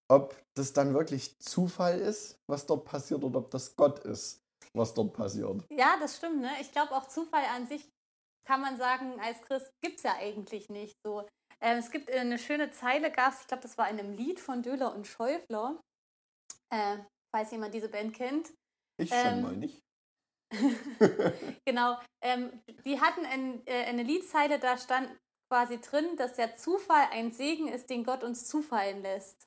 Ob 0.10 0.36
das 0.56 0.74
dann 0.74 0.94
wirklich 0.94 1.40
Zufall 1.40 2.00
ist, 2.00 2.38
was 2.48 2.66
dort 2.66 2.86
passiert, 2.86 3.24
oder 3.24 3.40
ob 3.40 3.52
das 3.52 3.76
Gott 3.78 4.00
ist, 4.00 4.42
was 4.78 4.94
dort 4.94 5.14
passiert. 5.14 5.64
Ja, 5.72 5.98
das 6.00 6.18
stimmt. 6.18 6.42
Ne? 6.42 6.52
Ich 6.62 6.72
glaube 6.72 6.96
auch 6.96 7.08
Zufall 7.08 7.44
an 7.56 7.68
sich 7.68 7.90
kann 8.48 8.62
man 8.62 8.78
sagen, 8.78 9.20
als 9.20 9.42
Christ 9.42 9.74
gibt 9.82 9.98
es 9.98 10.04
ja 10.04 10.16
eigentlich 10.16 10.70
nicht 10.70 10.96
so. 11.04 11.28
Ähm, 11.60 11.80
es 11.80 11.92
gibt 11.92 12.10
eine 12.10 12.40
schöne 12.40 12.72
Zeile, 12.72 13.12
Gast, 13.12 13.42
ich 13.42 13.48
glaube, 13.48 13.64
das 13.64 13.78
war 13.78 13.90
in 13.90 14.00
einem 14.00 14.14
Lied 14.14 14.40
von 14.40 14.62
Döhler 14.62 14.96
und 14.96 15.06
Schäufler. 15.06 15.82
Äh, 16.70 16.98
falls 17.36 17.52
jemand 17.52 17.74
diese 17.74 17.90
Band 17.90 18.16
kennt. 18.16 18.54
Ich 18.98 19.12
ähm, 19.12 19.26
schon 19.26 19.42
mal 19.42 19.56
nicht. 19.58 19.84
genau. 21.66 21.98
Ähm, 22.22 22.62
die 22.86 23.02
hatten 23.02 23.26
ein, 23.26 23.66
äh, 23.68 23.86
eine 23.86 24.04
Liedzeile, 24.04 24.60
da 24.60 24.78
stand 24.78 25.10
quasi 25.52 25.80
drin, 25.80 26.16
dass 26.18 26.34
der 26.36 26.56
Zufall 26.56 27.08
ein 27.12 27.32
Segen 27.32 27.68
ist, 27.68 27.90
den 27.90 28.04
Gott 28.04 28.24
uns 28.24 28.48
zufallen 28.48 29.02
lässt. 29.02 29.47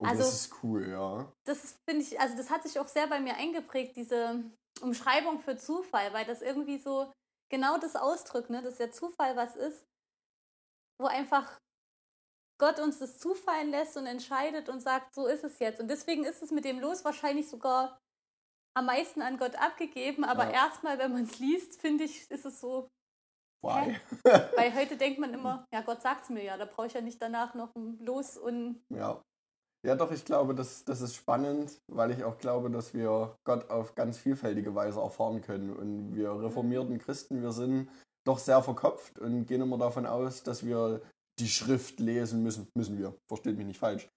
Oh, 0.00 0.06
also, 0.06 0.22
das 0.22 0.34
ist 0.34 0.54
cool, 0.62 0.88
ja. 0.88 1.32
Das 1.44 1.76
finde 1.88 2.02
ich, 2.02 2.20
also 2.20 2.36
das 2.36 2.50
hat 2.50 2.62
sich 2.62 2.78
auch 2.78 2.86
sehr 2.88 3.08
bei 3.08 3.20
mir 3.20 3.34
eingeprägt, 3.34 3.96
diese 3.96 4.44
Umschreibung 4.80 5.40
für 5.40 5.56
Zufall, 5.56 6.12
weil 6.12 6.24
das 6.24 6.40
irgendwie 6.40 6.78
so 6.78 7.12
genau 7.50 7.78
das 7.78 7.96
ausdrückt, 7.96 8.50
ne, 8.50 8.62
dass 8.62 8.76
der 8.76 8.92
Zufall 8.92 9.36
was 9.36 9.56
ist, 9.56 9.84
wo 11.00 11.06
einfach 11.06 11.58
Gott 12.60 12.80
uns 12.80 12.98
das 12.98 13.18
zufallen 13.18 13.70
lässt 13.70 13.96
und 13.96 14.06
entscheidet 14.06 14.68
und 14.68 14.80
sagt, 14.80 15.14
so 15.14 15.26
ist 15.26 15.44
es 15.44 15.58
jetzt. 15.58 15.80
Und 15.80 15.88
deswegen 15.88 16.24
ist 16.24 16.42
es 16.42 16.50
mit 16.50 16.64
dem 16.64 16.80
Los 16.80 17.04
wahrscheinlich 17.04 17.48
sogar 17.48 18.00
am 18.76 18.86
meisten 18.86 19.22
an 19.22 19.38
Gott 19.38 19.54
abgegeben. 19.54 20.24
Aber 20.24 20.46
ja. 20.46 20.66
erstmal, 20.66 20.98
wenn 20.98 21.12
man 21.12 21.24
es 21.24 21.38
liest, 21.38 21.80
finde 21.80 22.04
ich, 22.04 22.28
ist 22.30 22.44
es 22.44 22.60
so. 22.60 22.88
Why? 23.62 23.96
Weil 24.56 24.74
heute 24.74 24.96
denkt 24.96 25.18
man 25.18 25.34
immer, 25.34 25.66
ja, 25.72 25.82
Gott 25.82 26.02
sagt 26.02 26.24
es 26.24 26.30
mir 26.30 26.44
ja, 26.44 26.56
da 26.56 26.64
brauche 26.64 26.86
ich 26.86 26.92
ja 26.92 27.00
nicht 27.00 27.20
danach 27.20 27.54
noch 27.54 27.74
ein 27.74 27.98
Los 28.04 28.36
und. 28.36 28.84
Ja. 28.88 29.22
Ja, 29.86 29.94
doch, 29.94 30.10
ich 30.10 30.24
glaube, 30.24 30.54
das, 30.54 30.84
das 30.84 31.00
ist 31.00 31.14
spannend, 31.14 31.80
weil 31.86 32.10
ich 32.10 32.24
auch 32.24 32.38
glaube, 32.38 32.70
dass 32.70 32.94
wir 32.94 33.36
Gott 33.44 33.70
auf 33.70 33.94
ganz 33.94 34.18
vielfältige 34.18 34.74
Weise 34.74 35.00
erfahren 35.00 35.40
können. 35.40 35.74
Und 35.74 36.14
wir 36.14 36.32
reformierten 36.32 36.94
mhm. 36.94 36.98
Christen, 36.98 37.42
wir 37.42 37.52
sind 37.52 37.88
doch 38.26 38.38
sehr 38.38 38.62
verkopft 38.62 39.18
und 39.18 39.46
gehen 39.46 39.62
immer 39.62 39.78
davon 39.78 40.04
aus, 40.04 40.42
dass 40.42 40.66
wir 40.66 41.00
die 41.38 41.48
Schrift 41.48 42.00
lesen 42.00 42.42
müssen, 42.42 42.68
müssen 42.74 42.98
wir, 42.98 43.14
versteht 43.28 43.56
mich 43.56 43.66
nicht 43.66 43.78
falsch. 43.78 44.08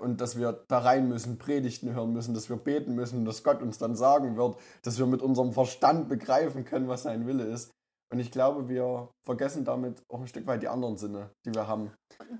Und 0.00 0.20
dass 0.20 0.38
wir 0.38 0.64
da 0.68 0.78
rein 0.78 1.08
müssen, 1.08 1.38
Predigten 1.38 1.94
hören 1.94 2.12
müssen, 2.12 2.34
dass 2.34 2.50
wir 2.50 2.56
beten 2.56 2.94
müssen, 2.94 3.24
dass 3.24 3.42
Gott 3.42 3.62
uns 3.62 3.78
dann 3.78 3.96
sagen 3.96 4.36
wird, 4.36 4.56
dass 4.82 4.98
wir 4.98 5.06
mit 5.06 5.22
unserem 5.22 5.52
Verstand 5.52 6.10
begreifen 6.10 6.64
können, 6.66 6.88
was 6.88 7.04
sein 7.04 7.26
Wille 7.26 7.44
ist. 7.44 7.72
Und 8.12 8.18
ich 8.18 8.30
glaube, 8.30 8.68
wir 8.68 9.08
vergessen 9.24 9.64
damit 9.64 10.02
auch 10.08 10.20
ein 10.20 10.26
Stück 10.26 10.46
weit 10.46 10.62
die 10.62 10.68
anderen 10.68 10.96
Sinne, 10.96 11.30
die 11.46 11.54
wir 11.54 11.66
haben. 11.66 11.92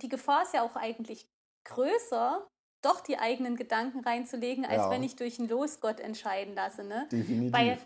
Die 0.03 0.09
Gefahr 0.09 0.43
ist 0.43 0.53
ja 0.53 0.63
auch 0.63 0.77
eigentlich 0.77 1.29
größer, 1.65 2.47
doch 2.83 3.01
die 3.01 3.19
eigenen 3.19 3.57
Gedanken 3.57 4.01
reinzulegen, 4.01 4.65
als 4.65 4.77
ja. 4.77 4.91
wenn 4.91 5.03
ich 5.03 5.17
durch 5.17 5.39
ein 5.39 5.49
Los 5.49 5.81
Gott 5.81 6.01
entscheiden 6.01 6.55
lasse. 6.55 6.85
Ne? 6.85 7.07
Definitiv. 7.11 7.53
Weil 7.53 7.79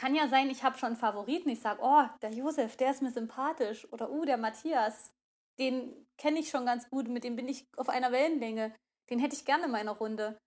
kann 0.00 0.14
ja 0.14 0.28
sein, 0.28 0.48
ich 0.48 0.62
habe 0.62 0.78
schon 0.78 0.88
einen 0.88 0.96
Favoriten. 0.96 1.50
Ich 1.50 1.60
sage, 1.60 1.80
oh, 1.82 2.04
der 2.22 2.30
Josef, 2.30 2.74
der 2.76 2.90
ist 2.90 3.02
mir 3.02 3.10
sympathisch. 3.10 3.86
Oder, 3.92 4.10
uh, 4.10 4.24
der 4.24 4.38
Matthias, 4.38 5.12
den 5.58 6.06
kenne 6.16 6.38
ich 6.38 6.48
schon 6.48 6.64
ganz 6.64 6.88
gut, 6.88 7.06
mit 7.08 7.22
dem 7.22 7.36
bin 7.36 7.48
ich 7.48 7.66
auf 7.76 7.90
einer 7.90 8.10
Wellenlänge. 8.10 8.74
Den 9.10 9.18
hätte 9.18 9.36
ich 9.36 9.44
gerne 9.44 9.66
in 9.66 9.70
meiner 9.70 9.92
Runde. 9.92 10.38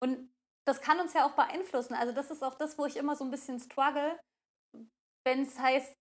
Und 0.00 0.30
das 0.64 0.80
kann 0.80 1.00
uns 1.00 1.12
ja 1.12 1.26
auch 1.26 1.32
beeinflussen. 1.32 1.94
Also 1.94 2.12
das 2.12 2.30
ist 2.30 2.44
auch 2.44 2.54
das, 2.54 2.78
wo 2.78 2.86
ich 2.86 2.96
immer 2.96 3.16
so 3.16 3.24
ein 3.24 3.32
bisschen 3.32 3.58
struggle, 3.58 4.16
wenn 5.26 5.42
es 5.42 5.58
heißt, 5.58 5.92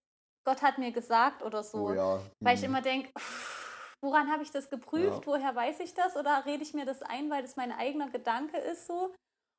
Gott 0.45 0.62
hat 0.62 0.77
mir 0.77 0.91
gesagt 0.91 1.41
oder 1.41 1.63
so. 1.63 1.88
Oh 1.88 1.93
ja. 1.93 2.21
Weil 2.43 2.55
ich 2.55 2.62
mhm. 2.62 2.67
immer 2.67 2.82
denke, 2.82 3.12
woran 4.01 4.31
habe 4.31 4.43
ich 4.43 4.51
das 4.51 4.69
geprüft? 4.69 5.21
Ja. 5.21 5.25
Woher 5.25 5.55
weiß 5.55 5.79
ich 5.81 5.93
das? 5.93 6.15
Oder 6.15 6.45
rede 6.45 6.63
ich 6.63 6.73
mir 6.73 6.85
das 6.85 7.01
ein, 7.01 7.29
weil 7.29 7.41
das 7.41 7.55
mein 7.55 7.71
eigener 7.71 8.09
Gedanke 8.09 8.57
ist 8.57 8.88
so? 8.88 9.13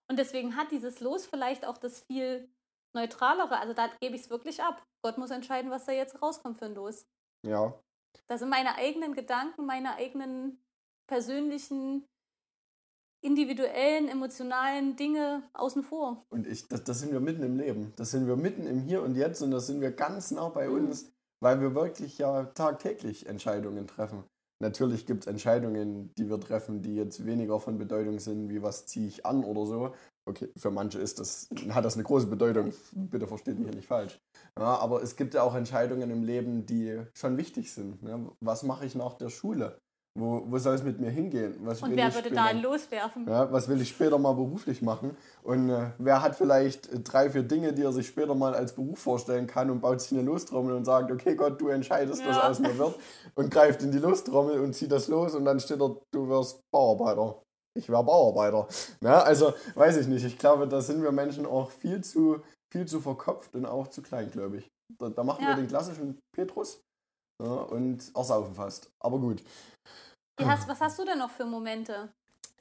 Und 0.09 0.19
deswegen 0.19 0.57
hat 0.57 0.71
dieses 0.71 1.01
Los 1.01 1.27
vielleicht 1.27 1.65
auch 1.65 1.79
das 1.79 2.01
viel 2.01 2.49
neutralere. 2.95 3.59
Also 3.59 3.75
da 3.75 3.89
gebe 4.01 4.17
ich 4.17 4.23
es 4.23 4.31
wirklich 4.31 4.63
ab. 4.63 4.83
Gott 5.03 5.19
muss 5.19 5.31
entscheiden, 5.31 5.71
was 5.71 5.85
da 5.85 5.93
jetzt 5.93 6.21
rauskommt 6.21 6.59
für 6.59 6.67
ein 6.67 6.75
Los. 6.75 7.07
Ja, 7.47 7.75
da 8.27 8.39
sind 8.39 8.49
meine 8.49 8.77
eigenen 8.77 9.15
Gedanken, 9.15 9.67
meine 9.67 9.97
eigenen 9.97 10.63
persönlichen, 11.07 12.07
individuellen, 13.23 14.09
emotionalen 14.09 14.97
Dinge 14.97 15.43
außen 15.53 15.83
vor. 15.83 16.25
Und 16.31 16.47
ich, 16.47 16.69
das, 16.69 16.85
das 16.85 17.01
sind 17.01 17.13
wir 17.13 17.21
mitten 17.21 17.43
im 17.43 17.57
Leben. 17.57 17.93
Das 17.97 18.13
sind 18.13 18.27
wir 18.27 18.37
mitten 18.37 18.67
im 18.67 18.81
Hier 18.81 19.03
und 19.03 19.17
Jetzt 19.17 19.43
und 19.43 19.51
das 19.51 19.67
sind 19.67 19.81
wir 19.81 19.91
ganz 19.91 20.31
nah 20.31 20.49
bei 20.49 20.69
mhm. 20.69 20.75
uns. 20.77 21.13
Weil 21.41 21.61
wir 21.61 21.75
wirklich 21.75 22.19
ja 22.19 22.45
tagtäglich 22.45 23.27
Entscheidungen 23.27 23.87
treffen. 23.87 24.25
Natürlich 24.63 25.07
gibt 25.07 25.23
es 25.23 25.27
Entscheidungen, 25.27 26.13
die 26.17 26.29
wir 26.29 26.39
treffen, 26.39 26.83
die 26.83 26.95
jetzt 26.95 27.25
weniger 27.25 27.61
von 27.61 27.79
Bedeutung 27.79 28.19
sind, 28.19 28.51
wie 28.51 28.63
was 28.63 28.87
ziehe 28.87 29.09
ich 29.09 29.25
an 29.25 29.43
oder 29.43 29.65
so. 29.65 29.95
Okay, 30.29 30.53
für 30.55 30.71
manche 30.71 30.99
ist 30.99 31.19
das, 31.19 31.49
hat 31.71 31.85
das 31.85 31.95
eine 31.95 32.05
große 32.05 32.27
Bedeutung, 32.27 32.73
bitte 32.93 33.27
versteht 33.27 33.59
mich 33.59 33.75
nicht 33.75 33.89
falsch. 33.89 34.21
Ja, 34.59 34.77
aber 34.79 35.03
es 35.03 35.17
gibt 35.17 35.33
ja 35.33 35.43
auch 35.43 35.55
Entscheidungen 35.55 36.11
im 36.11 36.23
Leben, 36.23 36.67
die 36.67 37.03
schon 37.15 37.39
wichtig 37.39 37.73
sind. 37.73 38.03
Ne? 38.03 38.31
Was 38.41 38.63
mache 38.63 38.85
ich 38.85 38.95
nach 38.95 39.15
der 39.15 39.31
Schule? 39.31 39.81
Wo, 40.19 40.43
wo 40.47 40.59
soll 40.59 40.75
es 40.75 40.83
mit 40.83 40.99
mir 40.99 41.11
hingehen? 41.11 41.55
Was 41.61 41.83
und 41.83 41.95
wer 41.95 42.13
würde 42.13 42.33
da 42.33 42.47
einen 42.47 42.63
loswerfen? 42.63 43.29
Ja, 43.29 43.51
was 43.53 43.69
will 43.69 43.81
ich 43.81 43.91
später 43.91 44.19
mal 44.19 44.33
beruflich 44.33 44.83
machen? 44.83 45.17
Und 45.45 45.71
äh, 45.71 45.93
wer 45.99 46.21
hat 46.21 46.35
vielleicht 46.35 46.91
drei, 47.05 47.31
vier 47.31 47.45
Dinge, 47.45 47.73
die 47.73 47.83
er 47.83 47.93
sich 47.93 48.09
später 48.09 48.35
mal 48.35 48.55
als 48.55 48.73
Beruf 48.73 48.99
vorstellen 48.99 49.47
kann 49.47 49.71
und 49.71 49.81
baut 49.81 50.01
sich 50.01 50.13
eine 50.13 50.23
Lostrommel 50.23 50.75
und 50.75 50.85
sagt, 50.85 51.13
okay 51.13 51.37
Gott, 51.37 51.61
du 51.61 51.69
entscheidest, 51.69 52.23
ja. 52.23 52.29
was 52.29 52.39
aus 52.39 52.59
mir 52.59 52.77
wird 52.77 52.97
und 53.37 53.53
greift 53.53 53.83
in 53.83 53.93
die 53.93 53.99
Lostrommel 53.99 54.59
und 54.59 54.75
zieht 54.75 54.91
das 54.91 55.07
los 55.07 55.37
und 55.37 55.45
dann 55.45 55.61
steht 55.61 55.81
er, 55.81 55.97
du 56.11 56.29
wirst 56.29 56.61
Bauarbeiter. 56.73 57.41
Ich 57.79 57.89
wäre 57.89 58.03
Bauarbeiter. 58.03 58.67
Ja, 59.05 59.23
also 59.23 59.55
weiß 59.77 59.97
ich 59.99 60.09
nicht. 60.09 60.25
Ich 60.25 60.39
glaube, 60.39 60.67
da 60.67 60.81
sind 60.81 61.05
wir 61.05 61.13
Menschen 61.13 61.47
auch 61.47 61.71
viel 61.71 62.03
zu, 62.03 62.41
viel 62.73 62.85
zu 62.87 63.01
verkopft 63.01 63.55
und 63.55 63.65
auch 63.65 63.87
zu 63.87 64.03
kleingläubig. 64.03 64.69
Da, 64.99 65.09
da 65.09 65.23
machen 65.23 65.45
ja. 65.45 65.51
wir 65.51 65.57
den 65.57 65.69
klassischen 65.69 66.19
Petrus 66.35 66.83
ja, 67.41 67.53
und 67.53 68.13
ersaufen 68.15 68.55
fast. 68.55 68.93
Aber 69.01 69.19
gut. 69.19 69.43
Hast, 70.41 70.69
was 70.69 70.81
hast 70.81 70.99
du 70.99 71.05
denn 71.05 71.19
noch 71.19 71.31
für 71.31 71.45
Momente? 71.45 72.09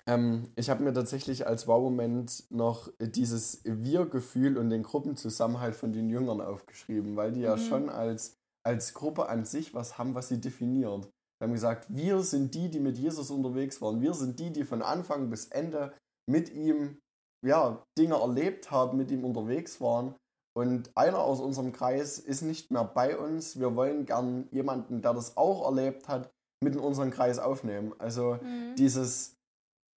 Ähm, 0.06 0.52
ich 0.56 0.70
habe 0.70 0.84
mir 0.84 0.94
tatsächlich 0.94 1.46
als 1.46 1.68
Wow-Moment 1.68 2.46
noch 2.50 2.92
dieses 3.00 3.62
Wir-Gefühl 3.64 4.58
und 4.58 4.70
den 4.70 4.84
Gruppenzusammenhalt 4.84 5.76
von 5.76 5.94
den 5.94 6.10
Jüngern 6.10 6.42
aufgeschrieben, 6.42 7.16
weil 7.16 7.32
die 7.32 7.42
ja 7.42 7.56
mhm. 7.56 7.62
schon 7.62 7.90
als, 7.90 8.36
als 8.66 8.94
Gruppe 8.94 9.30
an 9.30 9.46
sich 9.46 9.74
was 9.74 9.98
haben, 9.98 10.16
was 10.16 10.28
sie 10.28 10.42
definiert. 10.42 11.10
Wir 11.40 11.46
haben 11.46 11.54
gesagt, 11.54 11.86
wir 11.90 12.22
sind 12.22 12.54
die, 12.54 12.70
die 12.70 12.80
mit 12.80 12.98
Jesus 12.98 13.32
unterwegs 13.32 13.82
waren. 13.82 14.02
Wir 14.02 14.14
sind 14.14 14.40
die, 14.40 14.52
die 14.52 14.66
von 14.66 14.82
Anfang 14.82 15.30
bis 15.30 15.46
Ende 15.46 15.94
mit 16.30 16.54
ihm 16.54 17.00
ja, 17.46 17.84
Dinge 17.98 18.16
erlebt 18.16 18.72
haben, 18.72 18.98
mit 18.98 19.12
ihm 19.12 19.24
unterwegs 19.24 19.80
waren. 19.80 20.16
Und 20.58 20.92
einer 20.96 21.20
aus 21.20 21.40
unserem 21.40 21.72
Kreis 21.72 22.20
ist 22.20 22.42
nicht 22.42 22.72
mehr 22.72 22.84
bei 22.84 23.18
uns. 23.18 23.60
Wir 23.60 23.76
wollen 23.76 24.06
gern 24.06 24.48
jemanden, 24.52 25.02
der 25.02 25.14
das 25.14 25.38
auch 25.38 25.66
erlebt 25.66 26.08
hat, 26.08 26.30
mit 26.64 26.76
in 26.76 26.82
unseren 26.82 27.12
Kreis 27.12 27.40
aufnehmen. 27.40 27.94
Also 28.00 28.40
mhm. 28.42 28.76
dieses, 28.76 29.36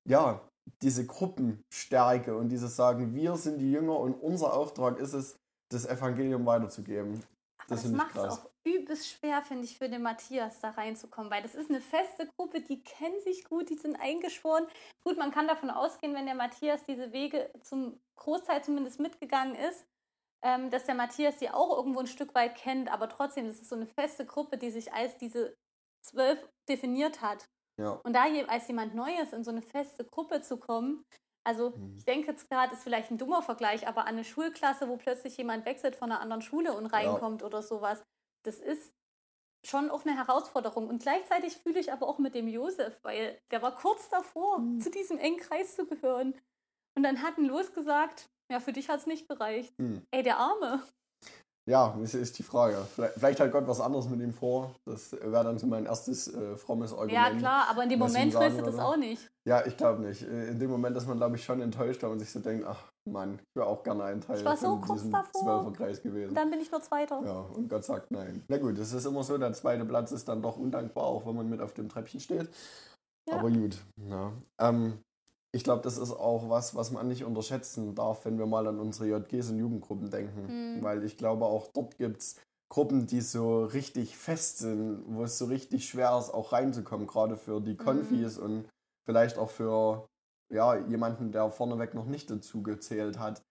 ja, 0.09 0.41
diese 0.83 1.07
Gruppenstärke 1.07 2.37
und 2.37 2.49
dieses 2.51 2.77
Sagen, 2.77 3.15
wir 3.15 3.37
sind 3.37 3.59
die 3.59 3.73
Jünger 3.73 3.99
und 3.99 4.15
unser 4.15 4.53
Auftrag 4.53 4.99
ist 4.99 5.15
es, 5.15 5.37
das 5.73 5.87
Evangelium 5.87 6.45
weiterzugeben. 6.47 7.25
Das, 7.69 7.83
das 7.83 7.93
macht 7.93 8.17
es 8.17 8.25
auch 8.25 8.51
übelst 8.65 9.09
schwer, 9.09 9.43
finde 9.43 9.65
ich, 9.65 9.79
für 9.79 9.89
den 9.89 10.03
Matthias 10.03 10.61
da 10.61 10.71
reinzukommen, 10.71 11.31
weil 11.31 11.43
das 11.43 11.55
ist 11.55 11.71
eine 11.71 11.81
feste 11.81 12.29
Gruppe, 12.37 12.61
die 12.61 12.83
kennen 12.83 13.21
sich 13.23 13.45
gut, 13.45 13.71
die 13.71 13.77
sind 13.77 13.97
eingeschworen. 13.97 14.67
Gut, 15.05 15.19
man 15.19 15.31
kann 15.31 15.49
davon 15.49 15.71
ausgehen, 15.71 16.15
wenn 16.15 16.27
der 16.27 16.35
Matthias 16.35 16.85
diese 16.85 17.13
Wege 17.13 17.51
zum 17.63 17.99
Großteil 18.17 18.63
zumindest 18.63 19.01
mitgegangen 19.01 19.55
ist, 19.55 19.85
ähm, 20.43 20.71
dass 20.71 20.85
der 20.85 20.95
Matthias 20.95 21.39
sie 21.39 21.51
auch 21.51 21.77
irgendwo 21.77 22.01
ein 22.01 22.07
Stück 22.07 22.35
weit 22.35 22.57
kennt, 22.57 22.93
aber 22.93 23.09
trotzdem, 23.09 23.47
das 23.47 23.61
ist 23.61 23.69
so 23.69 23.77
eine 23.77 23.87
feste 23.87 24.27
Gruppe, 24.27 24.59
die 24.59 24.71
sich 24.71 24.93
als 24.93 25.17
diese 25.19 25.57
zwölf 26.05 26.49
definiert 26.69 27.23
hat. 27.23 27.49
Ja. 27.81 28.01
Und 28.05 28.15
da 28.15 28.25
als 28.49 28.69
jemand 28.69 28.95
Neues 28.95 29.33
in 29.33 29.45
so 29.45 29.51
eine 29.51 29.63
feste 29.63 30.05
Gruppe 30.05 30.43
zu 30.43 30.59
kommen, 30.59 31.05
also 31.45 31.71
mhm. 31.71 31.97
ich 31.97 32.05
denke 32.05 32.29
jetzt 32.29 32.49
gerade, 32.49 32.73
ist 32.73 32.83
vielleicht 32.83 33.11
ein 33.11 33.19
dummer 33.19 33.43
Vergleich, 33.43 33.89
aber 33.89 34.03
an 34.03 34.15
eine 34.15 34.25
Schulklasse, 34.25 34.89
wo 34.89 34.97
plötzlich 34.97 35.37
jemand 35.37 35.65
wechselt 35.65 35.97
von 35.97 36.11
einer 36.11 36.21
anderen 36.21 36.43
Schule 36.43 36.75
und 36.75 36.87
reinkommt 36.87 37.41
ja. 37.41 37.47
oder 37.47 37.63
sowas, 37.63 38.03
das 38.45 38.59
ist 38.59 38.93
schon 39.65 39.91
auch 39.91 40.05
eine 40.05 40.17
Herausforderung. 40.17 40.89
Und 40.89 41.03
gleichzeitig 41.03 41.57
fühle 41.57 41.81
ich 41.81 41.93
aber 41.93 42.09
auch 42.09 42.19
mit 42.19 42.35
dem 42.35 42.49
Josef, 42.49 42.99
weil 43.03 43.39
der 43.51 43.63
war 43.63 43.75
kurz 43.75 44.09
davor, 44.09 44.59
mhm. 44.59 44.81
zu 44.81 44.91
diesem 44.91 45.19
engen 45.19 45.39
Kreis 45.39 45.77
zu 45.77 45.87
gehören. 45.87 46.35
Und 46.97 47.05
dann 47.05 47.23
hat 47.23 47.39
ein 47.39 47.47
Los 47.47 47.73
gesagt, 47.73 48.29
ja, 48.53 48.61
für 48.61 48.73
dich 48.73 48.89
hat 48.89 49.01
es 49.01 49.07
nicht 49.07 49.29
gereicht. 49.29 49.73
Mhm. 49.79 50.03
Ey, 50.11 50.23
der 50.23 50.39
Arme. 50.39 50.83
Ja, 51.71 51.97
das 52.01 52.15
ist 52.15 52.39
die 52.39 52.43
Frage. 52.43 52.77
Vielleicht, 52.93 53.15
vielleicht 53.15 53.41
hat 53.41 53.53
Gott 53.53 53.69
was 53.69 53.81
anderes 53.81 54.09
mit 54.09 54.21
ihm 54.21 54.33
vor. 54.33 54.75
Das 54.85 55.13
wäre 55.13 55.45
dann 55.45 55.59
so 55.59 55.69
mein 55.69 55.87
erstes 55.87 56.27
äh, 56.27 56.57
frommes 56.57 56.93
Argument. 56.93 57.13
Ja, 57.13 57.39
klar, 57.39 57.67
aber 57.71 57.85
in 57.85 57.89
dem 57.89 58.01
Moment 58.01 58.35
willst 58.35 58.59
du 58.59 58.63
das 58.63 58.79
auch 58.81 58.97
nicht. 58.97 59.31
Ja, 59.45 59.65
ich 59.65 59.77
glaube 59.77 60.03
nicht. 60.03 60.23
Äh, 60.23 60.49
in 60.49 60.59
dem 60.59 60.71
Moment 60.71 60.97
ist 60.97 61.07
man, 61.07 61.19
glaube 61.19 61.37
ich, 61.37 61.45
schon 61.45 61.61
enttäuscht, 61.61 62.03
weil 62.03 62.11
man 62.11 62.19
sich 62.19 62.33
so 62.33 62.41
denkt, 62.41 62.67
ach 62.67 62.91
Mann, 63.09 63.39
ich 63.41 63.57
wäre 63.57 63.69
auch 63.69 63.85
gerne 63.85 64.05
ein 64.05 64.21
Teil 64.21 64.39
ich 64.39 64.45
war 64.45 64.57
so 64.57 64.77
diesem 64.93 65.13
Zwölferkreis 65.13 66.03
gewesen. 66.03 66.35
Dann 66.35 66.51
bin 66.51 66.61
ich 66.61 66.71
nur 66.71 66.83
Zweiter. 66.83 67.23
Ja, 67.25 67.41
und 67.41 67.69
Gott 67.69 67.85
sagt 67.85 68.11
nein. 68.11 68.43
Na 68.49 68.59
gut, 68.59 68.77
es 68.79 68.93
ist 68.93 69.05
immer 69.05 69.23
so, 69.23 69.39
der 69.39 69.53
zweite 69.53 69.85
Platz 69.85 70.11
ist 70.11 70.29
dann 70.29 70.43
doch 70.43 70.57
undankbar, 70.57 71.05
auch 71.05 71.25
wenn 71.27 71.37
man 71.37 71.49
mit 71.49 71.61
auf 71.61 71.75
dem 71.75 71.89
Treppchen 71.89 72.19
steht. 72.19 72.49
Ja. 73.29 73.37
Aber 73.37 73.51
gut. 73.51 73.79
Ja. 74.09 74.33
Ähm, 74.61 74.99
ich 75.55 75.65
glaube, 75.65 75.83
das 75.83 75.99
ist 75.99 76.13
auch 76.13 76.49
was, 76.49 76.75
was 76.75 76.91
man 76.91 77.09
nicht 77.09 77.25
unterschätzen 77.25 77.95
darf, 77.95 78.25
wenn 78.25 78.39
wir 78.39 78.47
mal 78.47 78.67
an 78.67 78.81
unsere 78.81 79.09
JGs 79.09 79.51
und 79.51 79.59
Jugendgruppen 79.59 80.11
denken. 80.11 80.77
Mhm. 80.79 80.83
Weil 80.83 81.05
ich 81.05 81.19
glaube, 81.19 81.45
auch 81.45 81.69
dort 81.69 81.99
gibt 81.99 82.21
es 82.21 82.37
Gruppen, 82.71 83.07
die 83.07 83.21
so 83.21 83.65
richtig 83.67 84.17
fest 84.17 84.59
sind, 84.59 85.05
wo 85.07 85.25
es 85.25 85.37
so 85.37 85.45
richtig 85.45 85.87
schwer 85.87 86.17
ist, 86.19 86.31
auch 86.31 86.53
reinzukommen, 86.53 87.07
gerade 87.07 87.37
für 87.37 87.61
die 87.61 87.77
Konfis 87.77 88.39
mhm. 88.39 88.45
und 88.45 88.69
vielleicht 89.05 89.37
auch 89.37 89.51
für 89.51 90.09
ja, 90.51 90.77
jemanden, 90.77 91.33
der 91.33 91.51
vorneweg 91.51 91.93
noch 91.93 92.07
nicht 92.07 92.31
dazu 92.31 92.63
gezählt 92.63 93.19
hat. 93.19 93.43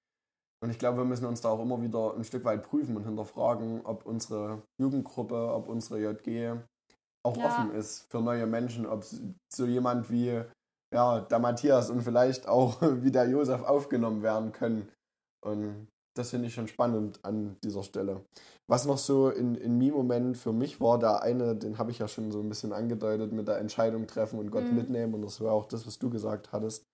Und 0.64 0.72
ich 0.72 0.80
glaube, 0.80 1.00
wir 1.00 1.06
müssen 1.06 1.26
uns 1.26 1.42
da 1.42 1.50
auch 1.50 1.62
immer 1.62 1.82
wieder 1.82 2.16
ein 2.16 2.24
Stück 2.24 2.46
weit 2.46 2.64
prüfen 2.64 2.98
und 2.98 3.04
hinterfragen, 3.04 3.82
ob 3.84 4.06
unsere 4.08 4.64
Jugendgruppe, 4.80 5.54
ob 5.54 5.68
unsere 5.68 6.00
JG 6.00 6.60
auch 7.24 7.38
ja. 7.38 7.46
offen 7.46 7.72
ist 7.74 8.12
für 8.12 8.22
neue 8.22 8.48
Menschen, 8.48 8.88
ob 8.88 9.04
so 9.54 9.66
jemand 9.66 10.10
wie 10.10 10.44
ja, 10.94 11.22
der 11.22 11.40
Matthias 11.40 11.90
und 11.90 12.02
vielleicht 12.02 12.48
auch 12.48 12.82
wie 13.02 13.12
der 13.12 13.30
Josef 13.30 13.64
aufgenommen 13.64 14.22
werden 14.22 14.52
können. 14.52 14.90
Und 15.44 15.88
das 16.16 16.32
finde 16.32 16.48
ich 16.48 16.54
schon 16.54 16.68
spannend 16.68 17.20
an 17.24 17.58
dieser 17.64 17.84
Stelle. 17.84 18.26
Was 18.68 18.86
noch 18.86 18.98
so 18.98 19.30
in, 19.30 19.56
in 19.56 19.78
Mi-Moment 19.78 20.38
für 20.38 20.54
mich 20.54 20.82
war, 20.82 21.00
der 21.00 21.22
eine, 21.22 21.56
den 21.56 21.78
habe 21.78 21.92
ich 21.92 22.00
ja 22.00 22.08
schon 22.08 22.32
so 22.32 22.40
ein 22.40 22.50
bisschen 22.50 22.74
angedeutet, 22.74 23.32
mit 23.32 23.48
der 23.48 23.60
Entscheidung 23.60 24.08
treffen 24.08 24.40
und 24.40 24.52
Gott 24.52 24.66
mhm. 24.66 24.76
mitnehmen. 24.76 25.14
Und 25.14 25.22
das 25.24 25.42
war 25.42 25.54
auch 25.54 25.66
das, 25.66 25.88
was 25.88 26.00
du 26.00 26.10
gesagt 26.10 26.52
hattest. 26.52 26.86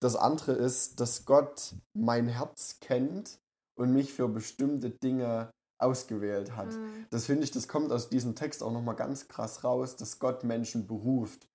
Das 0.00 0.16
andere 0.16 0.52
ist, 0.52 1.00
dass 1.00 1.24
Gott 1.24 1.74
mein 1.96 2.28
Herz 2.28 2.78
kennt 2.80 3.38
und 3.76 3.92
mich 3.92 4.12
für 4.12 4.28
bestimmte 4.28 4.90
Dinge 4.90 5.50
ausgewählt 5.80 6.56
hat. 6.56 6.72
Mhm. 6.72 7.06
Das 7.10 7.26
finde 7.26 7.44
ich, 7.44 7.50
das 7.50 7.68
kommt 7.68 7.90
aus 7.90 8.08
diesem 8.08 8.34
Text 8.34 8.62
auch 8.62 8.72
nochmal 8.72 8.96
ganz 8.96 9.28
krass 9.28 9.64
raus, 9.64 9.96
dass 9.96 10.18
Gott 10.18 10.44
Menschen 10.44 10.86
beruft. 10.86 11.46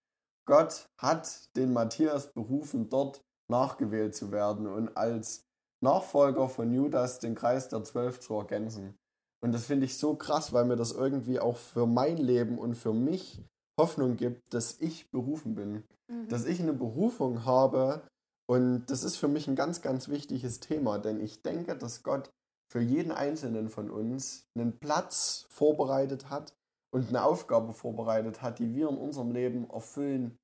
Gott 0.46 0.90
hat 0.98 1.56
den 1.56 1.74
Matthias 1.74 2.32
berufen, 2.34 2.90
dort 2.90 3.24
nachgewählt 3.50 4.16
zu 4.16 4.32
werden 4.32 4.68
und 4.68 4.96
als 4.98 5.46
Nachfolger 5.82 6.50
von 6.50 6.74
Judas 6.74 7.20
den 7.20 7.36
Kreis 7.36 7.70
der 7.70 7.84
Zwölf 7.84 8.20
zu 8.20 8.36
ergänzen. 8.36 8.98
Und 9.42 9.52
das 9.52 9.66
finde 9.66 9.86
ich 9.86 9.98
so 9.98 10.16
krass, 10.16 10.54
weil 10.54 10.66
mir 10.66 10.78
das 10.78 10.94
irgendwie 10.94 11.40
auch 11.40 11.58
für 11.58 11.86
mein 11.86 12.18
Leben 12.18 12.58
und 12.58 12.76
für 12.76 12.94
mich 12.94 13.44
Hoffnung 13.78 14.16
gibt, 14.16 14.54
dass 14.54 14.80
ich 14.80 15.12
berufen 15.12 15.56
bin. 15.56 15.84
Mhm. 16.08 16.30
Dass 16.30 16.46
ich 16.46 16.62
eine 16.62 16.74
Berufung 16.74 17.44
habe. 17.44 18.04
Und 18.46 18.86
das 18.88 19.04
ist 19.04 19.18
für 19.18 19.28
mich 19.28 19.48
ein 19.48 19.56
ganz, 19.56 19.82
ganz 19.82 20.08
wichtiges 20.08 20.60
Thema, 20.60 20.98
denn 21.00 21.20
ich 21.20 21.42
denke, 21.42 21.76
dass 21.76 22.04
Gott 22.04 22.30
für 22.72 22.82
jeden 22.82 23.12
Einzelnen 23.12 23.70
von 23.70 23.90
uns 23.90 24.48
einen 24.56 24.78
Platz 24.80 25.46
vorbereitet 25.50 26.30
hat, 26.30 26.54
und 26.94 27.10
eine 27.10 27.24
Aufgabe 27.24 27.74
vorbereitet 27.74 28.42
hat, 28.42 28.60
die 28.60 28.74
wir 28.74 28.88
in 28.90 28.98
unserem 28.98 29.32
Leben 29.32 29.70
erfüllen 29.70 30.38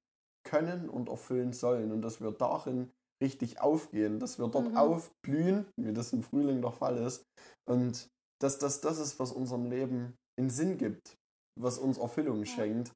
können 0.43 0.89
und 0.89 1.09
erfüllen 1.09 1.53
sollen. 1.53 1.91
Und 1.91 2.01
dass 2.01 2.21
wir 2.21 2.31
darin 2.31 2.91
richtig 3.21 3.61
aufgehen, 3.61 4.19
dass 4.19 4.39
wir 4.39 4.47
dort 4.47 4.69
mhm. 4.69 4.77
aufblühen, 4.77 5.65
wie 5.77 5.93
das 5.93 6.11
im 6.11 6.23
Frühling 6.23 6.61
der 6.61 6.71
Fall 6.71 6.97
ist. 6.97 7.23
Und 7.67 8.09
dass 8.41 8.57
das 8.57 8.81
das 8.81 8.97
ist, 8.97 9.19
was 9.19 9.31
unserem 9.31 9.65
Leben 9.65 10.15
in 10.37 10.49
Sinn 10.49 10.77
gibt, 10.77 11.17
was 11.59 11.77
uns 11.77 11.97
Erfüllung 11.97 12.45
schenkt. 12.45 12.93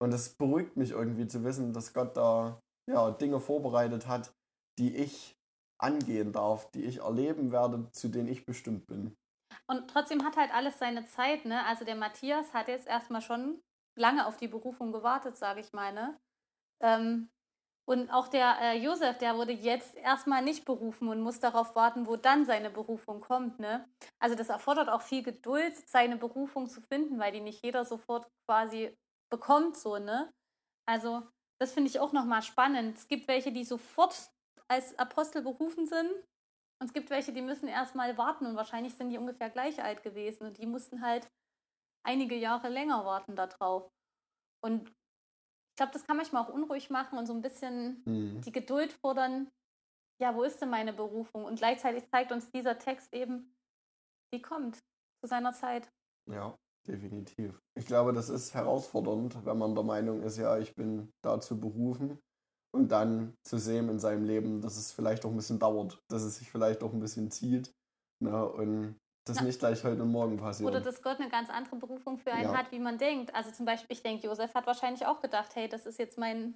Und 0.00 0.12
es 0.12 0.34
beruhigt 0.34 0.76
mich 0.76 0.90
irgendwie 0.90 1.26
zu 1.26 1.42
wissen, 1.42 1.72
dass 1.72 1.94
Gott 1.94 2.16
da 2.16 2.60
ja, 2.88 3.10
Dinge 3.10 3.40
vorbereitet 3.40 4.06
hat, 4.06 4.32
die 4.78 4.94
ich 4.94 5.34
angehen 5.80 6.32
darf, 6.32 6.70
die 6.70 6.84
ich 6.84 6.98
erleben 6.98 7.50
werde, 7.50 7.90
zu 7.92 8.08
denen 8.08 8.28
ich 8.28 8.46
bestimmt 8.46 8.86
bin. 8.86 9.16
Und 9.66 9.88
trotzdem 9.90 10.24
hat 10.24 10.36
halt 10.36 10.52
alles 10.52 10.78
seine 10.78 11.06
Zeit, 11.06 11.44
ne? 11.44 11.64
Also 11.66 11.84
der 11.84 11.96
Matthias 11.96 12.52
hat 12.52 12.68
jetzt 12.68 12.86
erstmal 12.86 13.22
schon 13.22 13.62
lange 13.96 14.26
auf 14.26 14.36
die 14.36 14.48
Berufung 14.48 14.92
gewartet, 14.92 15.36
sage 15.36 15.60
ich 15.60 15.72
mal, 15.72 15.92
ne? 15.92 16.18
Ähm, 16.82 17.30
und 17.86 18.10
auch 18.10 18.28
der 18.28 18.56
äh, 18.60 18.78
Josef, 18.78 19.18
der 19.18 19.36
wurde 19.36 19.52
jetzt 19.52 19.94
erstmal 19.96 20.42
nicht 20.42 20.64
berufen 20.64 21.08
und 21.08 21.20
muss 21.20 21.38
darauf 21.40 21.74
warten, 21.74 22.06
wo 22.06 22.16
dann 22.16 22.46
seine 22.46 22.70
Berufung 22.70 23.20
kommt. 23.20 23.58
Ne? 23.58 23.86
Also 24.18 24.34
das 24.34 24.48
erfordert 24.48 24.88
auch 24.88 25.02
viel 25.02 25.22
Geduld, 25.22 25.76
seine 25.86 26.16
Berufung 26.16 26.66
zu 26.66 26.80
finden, 26.80 27.18
weil 27.18 27.32
die 27.32 27.42
nicht 27.42 27.62
jeder 27.62 27.84
sofort 27.84 28.26
quasi 28.46 28.96
bekommt. 29.30 29.76
So, 29.76 29.98
ne? 29.98 30.32
Also 30.86 31.22
das 31.60 31.72
finde 31.72 31.90
ich 31.90 32.00
auch 32.00 32.12
nochmal 32.12 32.40
spannend. 32.40 32.96
Es 32.96 33.06
gibt 33.06 33.28
welche, 33.28 33.52
die 33.52 33.64
sofort 33.64 34.30
als 34.66 34.98
Apostel 34.98 35.42
berufen 35.42 35.86
sind 35.86 36.10
und 36.84 36.88
es 36.88 36.92
gibt 36.92 37.08
welche, 37.08 37.32
die 37.32 37.40
müssen 37.40 37.66
erstmal 37.66 38.18
warten 38.18 38.44
und 38.44 38.56
wahrscheinlich 38.56 38.94
sind 38.94 39.08
die 39.08 39.16
ungefähr 39.16 39.48
gleich 39.48 39.82
alt 39.82 40.02
gewesen 40.02 40.44
und 40.44 40.58
die 40.58 40.66
mussten 40.66 41.00
halt 41.00 41.32
einige 42.06 42.34
Jahre 42.34 42.68
länger 42.68 43.06
warten 43.06 43.36
darauf. 43.36 43.90
Und 44.62 44.90
ich 44.90 45.76
glaube, 45.76 45.92
das 45.94 46.06
kann 46.06 46.18
manchmal 46.18 46.44
auch 46.44 46.52
unruhig 46.52 46.90
machen 46.90 47.18
und 47.18 47.24
so 47.24 47.32
ein 47.32 47.40
bisschen 47.40 48.02
Mhm. 48.04 48.42
die 48.42 48.52
Geduld 48.52 48.92
fordern, 48.92 49.50
ja, 50.20 50.34
wo 50.36 50.42
ist 50.42 50.60
denn 50.60 50.68
meine 50.68 50.92
Berufung? 50.92 51.46
Und 51.46 51.56
gleichzeitig 51.56 52.06
zeigt 52.10 52.32
uns 52.32 52.50
dieser 52.50 52.78
Text 52.78 53.14
eben, 53.14 53.56
die 54.34 54.42
kommt 54.42 54.76
zu 55.22 55.26
seiner 55.26 55.54
Zeit. 55.54 55.90
Ja, 56.30 56.54
definitiv. 56.86 57.62
Ich 57.78 57.86
glaube, 57.86 58.12
das 58.12 58.28
ist 58.28 58.52
herausfordernd, 58.52 59.46
wenn 59.46 59.56
man 59.56 59.74
der 59.74 59.84
Meinung 59.84 60.22
ist, 60.22 60.36
ja, 60.36 60.58
ich 60.58 60.74
bin 60.74 61.14
dazu 61.22 61.58
berufen 61.58 62.18
und 62.74 62.88
dann 62.88 63.34
zu 63.44 63.56
sehen 63.58 63.88
in 63.88 63.98
seinem 63.98 64.24
Leben, 64.24 64.60
dass 64.60 64.76
es 64.76 64.92
vielleicht 64.92 65.24
auch 65.24 65.30
ein 65.30 65.36
bisschen 65.36 65.58
dauert, 65.58 66.02
dass 66.08 66.22
es 66.22 66.38
sich 66.38 66.50
vielleicht 66.50 66.82
auch 66.82 66.92
ein 66.92 67.00
bisschen 67.00 67.30
zieht 67.30 67.72
ne, 68.20 68.46
und 68.46 68.96
das 69.26 69.38
Ja. 69.38 69.44
nicht 69.44 69.58
gleich 69.60 69.82
heute 69.84 70.02
und 70.02 70.10
morgen 70.10 70.36
passiert. 70.36 70.68
Oder 70.68 70.80
dass 70.80 71.00
Gott 71.00 71.18
eine 71.20 71.30
ganz 71.30 71.48
andere 71.48 71.76
Berufung 71.76 72.18
für 72.18 72.32
einen 72.32 72.52
Ja. 72.52 72.58
hat, 72.58 72.72
wie 72.72 72.78
man 72.80 72.98
denkt. 72.98 73.34
Also 73.34 73.50
zum 73.52 73.64
Beispiel, 73.64 73.96
ich 73.96 74.02
denke, 74.02 74.26
Josef 74.26 74.52
hat 74.54 74.66
wahrscheinlich 74.66 75.06
auch 75.06 75.20
gedacht, 75.20 75.54
hey, 75.54 75.68
das 75.68 75.86
ist 75.86 75.98
jetzt 75.98 76.18
mein, 76.18 76.54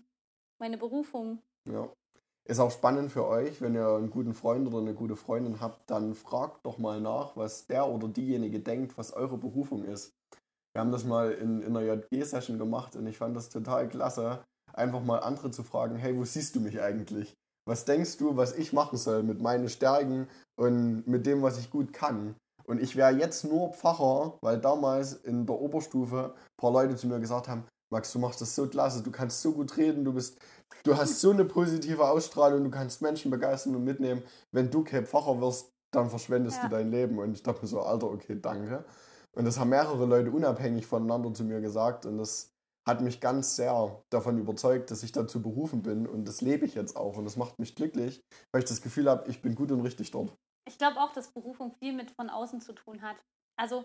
meine 0.59 0.76
Berufung. 0.76 1.40
Ja. 1.66 1.88
Ist 2.44 2.61
auch 2.61 2.70
spannend 2.70 3.12
für 3.12 3.26
euch, 3.26 3.61
wenn 3.61 3.74
ihr 3.74 3.87
einen 3.88 4.11
guten 4.11 4.35
Freund 4.35 4.66
oder 4.66 4.78
eine 4.78 4.94
gute 4.94 5.16
Freundin 5.16 5.61
habt, 5.61 5.88
dann 5.90 6.14
fragt 6.14 6.64
doch 6.64 6.78
mal 6.78 7.00
nach, 7.00 7.37
was 7.37 7.66
der 7.66 7.87
oder 7.87 8.09
diejenige 8.09 8.61
denkt, 8.61 8.96
was 8.98 9.12
eure 9.12 9.37
Berufung 9.38 9.85
ist. 9.85 10.14
Wir 10.72 10.81
haben 10.81 10.92
das 10.92 11.04
mal 11.04 11.33
in, 11.33 11.62
in 11.62 11.76
einer 11.76 11.94
JG-Session 11.94 12.59
gemacht 12.59 12.96
und 12.96 13.07
ich 13.07 13.18
fand 13.18 13.37
das 13.37 13.50
total 13.50 13.88
klasse, 13.88 14.44
einfach 14.78 15.02
mal 15.02 15.18
andere 15.18 15.50
zu 15.50 15.62
fragen, 15.62 15.96
hey, 15.96 16.16
wo 16.16 16.24
siehst 16.24 16.56
du 16.56 16.60
mich 16.60 16.80
eigentlich? 16.80 17.34
Was 17.68 17.84
denkst 17.84 18.16
du, 18.16 18.36
was 18.36 18.56
ich 18.56 18.72
machen 18.72 18.96
soll 18.96 19.22
mit 19.22 19.42
meinen 19.42 19.68
Stärken 19.68 20.26
und 20.58 21.06
mit 21.06 21.26
dem, 21.26 21.42
was 21.42 21.58
ich 21.58 21.70
gut 21.70 21.92
kann? 21.92 22.34
Und 22.64 22.80
ich 22.82 22.96
wäre 22.96 23.12
jetzt 23.12 23.44
nur 23.44 23.72
Pfarrer, 23.72 24.38
weil 24.42 24.58
damals 24.58 25.14
in 25.14 25.46
der 25.46 25.58
Oberstufe 25.60 26.34
ein 26.34 26.56
paar 26.60 26.72
Leute 26.72 26.96
zu 26.96 27.06
mir 27.06 27.18
gesagt 27.20 27.48
haben, 27.48 27.64
Max, 27.90 28.12
du 28.12 28.18
machst 28.18 28.40
das 28.40 28.54
so 28.54 28.66
klasse, 28.66 29.02
du 29.02 29.10
kannst 29.10 29.40
so 29.40 29.52
gut 29.52 29.76
reden, 29.78 30.04
du 30.04 30.12
bist, 30.12 30.38
du 30.84 30.96
hast 30.96 31.20
so 31.20 31.30
eine 31.30 31.46
positive 31.46 32.06
Ausstrahlung, 32.06 32.64
du 32.64 32.70
kannst 32.70 33.00
Menschen 33.00 33.30
begeistern 33.30 33.74
und 33.74 33.84
mitnehmen. 33.84 34.22
Wenn 34.52 34.70
du 34.70 34.84
kein 34.84 35.06
Pfarrer 35.06 35.40
wirst, 35.40 35.70
dann 35.90 36.10
verschwendest 36.10 36.58
Ja. 36.58 36.64
du 36.64 36.68
dein 36.68 36.90
Leben. 36.90 37.18
Und 37.18 37.32
ich 37.32 37.42
dachte 37.42 37.62
mir 37.62 37.68
so, 37.68 37.80
Alter, 37.80 38.10
okay, 38.10 38.38
danke. 38.40 38.84
Und 39.34 39.44
das 39.46 39.58
haben 39.58 39.70
mehrere 39.70 40.04
Leute 40.04 40.30
unabhängig 40.30 40.86
voneinander 40.86 41.32
zu 41.32 41.44
mir 41.44 41.60
gesagt 41.60 42.04
und 42.06 42.18
das 42.18 42.50
hat 42.88 43.03
mich 43.03 43.20
ganz 43.20 43.55
sehr 43.55 44.03
davon 44.11 44.38
überzeugt, 44.38 44.90
dass 44.90 45.03
ich 45.03 45.12
dazu 45.12 45.42
berufen 45.42 45.83
bin 45.83 46.07
und 46.07 46.27
das 46.27 46.40
lebe 46.40 46.64
ich 46.64 46.74
jetzt 46.74 46.96
auch 46.96 47.18
und 47.18 47.27
das 47.27 47.37
macht 47.37 47.59
mich 47.59 47.74
glücklich, 47.74 48.22
weil 48.51 48.62
ich 48.62 48.68
das 48.68 48.81
Gefühl 48.81 49.11
habe, 49.11 49.29
ich 49.31 49.42
bin 49.42 49.55
gut 49.55 49.70
und 49.70 49.83
richtig 49.83 50.11
dort. 50.11 50.35
Ich 50.66 50.79
glaube 50.79 50.98
auch, 50.98 51.12
dass 51.12 51.31
Berufung 51.33 51.74
viel 51.79 51.92
mit 51.92 52.11
von 52.11 52.31
außen 52.31 52.62
zu 52.62 52.72
tun 52.72 53.03
hat. 53.03 53.16
Also 53.59 53.85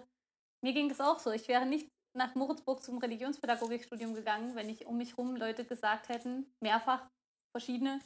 mir 0.63 0.73
ging 0.73 0.89
es 0.89 1.01
auch 1.01 1.19
so. 1.19 1.31
Ich 1.31 1.49
wäre 1.49 1.65
nicht 1.65 1.89
nach 2.15 2.33
Moritzburg 2.35 2.81
zum 2.81 2.97
Religionspädagogikstudium 2.97 4.13
gegangen, 4.13 4.55
wenn 4.55 4.67
nicht 4.67 4.85
um 4.85 4.97
mich 4.97 5.17
rum 5.17 5.35
Leute 5.35 5.65
gesagt 5.65 6.07
hätten, 6.07 6.45
mehrfach 6.61 7.05
verschiedene, 7.51 7.99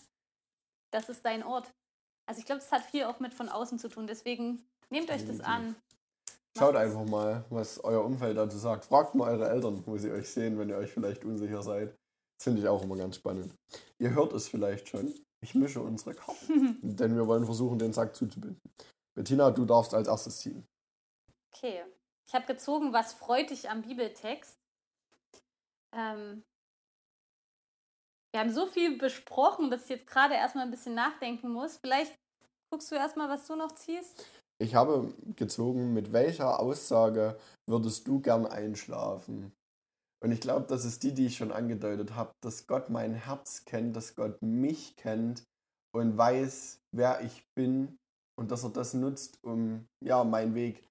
das 0.91 1.09
ist 1.09 1.23
dein 1.23 1.43
Ort. 1.43 1.71
Also 2.27 2.39
ich 2.39 2.45
glaube, 2.45 2.59
das 2.59 2.71
hat 2.71 2.83
viel 2.83 3.03
auch 3.03 3.19
mit 3.19 3.33
von 3.33 3.49
außen 3.49 3.77
zu 3.77 3.87
tun. 3.87 4.07
Deswegen 4.07 4.67
nehmt 4.89 5.11
euch 5.11 5.25
das 5.25 5.41
an. 5.41 5.75
Schaut 6.57 6.75
einfach 6.75 7.05
mal, 7.05 7.45
was 7.49 7.79
euer 7.83 8.03
Umfeld 8.03 8.37
dazu 8.37 8.57
sagt. 8.57 8.85
Fragt 8.85 9.15
mal 9.15 9.29
eure 9.29 9.49
Eltern, 9.49 9.83
wo 9.85 9.97
sie 9.97 10.11
euch 10.11 10.29
sehen, 10.29 10.57
wenn 10.57 10.69
ihr 10.69 10.77
euch 10.77 10.91
vielleicht 10.91 11.23
unsicher 11.23 11.61
seid. 11.61 11.95
Das 12.37 12.43
finde 12.43 12.61
ich 12.61 12.67
auch 12.67 12.83
immer 12.83 12.97
ganz 12.97 13.15
spannend. 13.15 13.53
Ihr 13.99 14.13
hört 14.13 14.33
es 14.33 14.47
vielleicht 14.47 14.89
schon. 14.89 15.13
Ich 15.41 15.53
mische 15.55 15.81
unsere 15.81 16.15
Karten, 16.15 16.79
denn 16.81 17.15
wir 17.15 17.27
wollen 17.27 17.45
versuchen, 17.45 17.77
den 17.77 17.93
Sack 17.93 18.15
zuzubinden. 18.15 18.59
Bettina, 19.15 19.51
du 19.51 19.65
darfst 19.65 19.93
als 19.93 20.07
erstes 20.07 20.39
ziehen. 20.39 20.65
Okay. 21.53 21.83
Ich 22.27 22.33
habe 22.33 22.45
gezogen, 22.45 22.91
was 22.91 23.13
freut 23.13 23.51
dich 23.51 23.69
am 23.69 23.83
Bibeltext? 23.83 24.59
Ähm, 25.93 26.43
wir 28.33 28.41
haben 28.41 28.51
so 28.51 28.67
viel 28.67 28.97
besprochen, 28.97 29.71
dass 29.71 29.83
ich 29.83 29.89
jetzt 29.89 30.07
gerade 30.07 30.35
erstmal 30.35 30.65
ein 30.65 30.71
bisschen 30.71 30.93
nachdenken 30.93 31.49
muss. 31.49 31.77
Vielleicht 31.77 32.13
guckst 32.69 32.91
du 32.91 32.95
erstmal, 32.95 33.29
was 33.29 33.47
du 33.47 33.55
noch 33.55 33.71
ziehst. 33.71 34.25
Ich 34.59 34.73
habe 34.73 35.13
gezogen, 35.35 35.93
mit 35.93 36.13
welcher 36.13 36.59
Aussage 36.59 37.37
würdest 37.67 38.07
du 38.07 38.19
gern 38.19 38.45
einschlafen? 38.45 39.51
Und 40.23 40.31
ich 40.31 40.41
glaube, 40.41 40.65
das 40.67 40.83
ist 40.83 41.03
die, 41.03 41.13
die 41.13 41.27
ich 41.27 41.37
schon 41.37 41.51
angedeutet 41.51 42.15
habe, 42.15 42.31
dass 42.41 42.65
Gott 42.65 42.89
mein 42.89 43.13
Herz 43.13 43.65
kennt, 43.65 43.95
dass 43.95 44.15
Gott 44.15 44.41
mich 44.41 44.95
kennt 44.95 45.43
und 45.93 46.17
weiß, 46.17 46.79
wer 46.91 47.21
ich 47.21 47.45
bin 47.55 47.97
und 48.35 48.51
dass 48.51 48.63
er 48.63 48.71
das 48.71 48.95
nutzt, 48.95 49.37
um 49.43 49.87
ja 50.03 50.23
meinen 50.23 50.55
Weg 50.55 50.83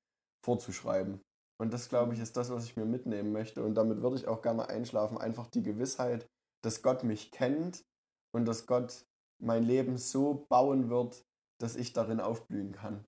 vorzuschreiben. 0.44 1.20
Und 1.58 1.72
das, 1.72 1.88
glaube 1.88 2.14
ich, 2.14 2.20
ist 2.20 2.36
das, 2.36 2.50
was 2.50 2.64
ich 2.64 2.76
mir 2.76 2.84
mitnehmen 2.84 3.32
möchte. 3.32 3.64
Und 3.64 3.74
damit 3.74 4.02
würde 4.02 4.16
ich 4.16 4.28
auch 4.28 4.42
gerne 4.42 4.68
einschlafen. 4.68 5.18
Einfach 5.18 5.48
die 5.48 5.62
Gewissheit, 5.62 6.26
dass 6.62 6.82
Gott 6.82 7.02
mich 7.02 7.32
kennt 7.32 7.84
und 8.32 8.44
dass 8.44 8.66
Gott 8.66 9.06
mein 9.42 9.64
Leben 9.64 9.96
so 9.96 10.46
bauen 10.48 10.88
wird, 10.88 11.24
dass 11.60 11.74
ich 11.74 11.92
darin 11.92 12.20
aufblühen 12.20 12.72
kann. 12.72 13.04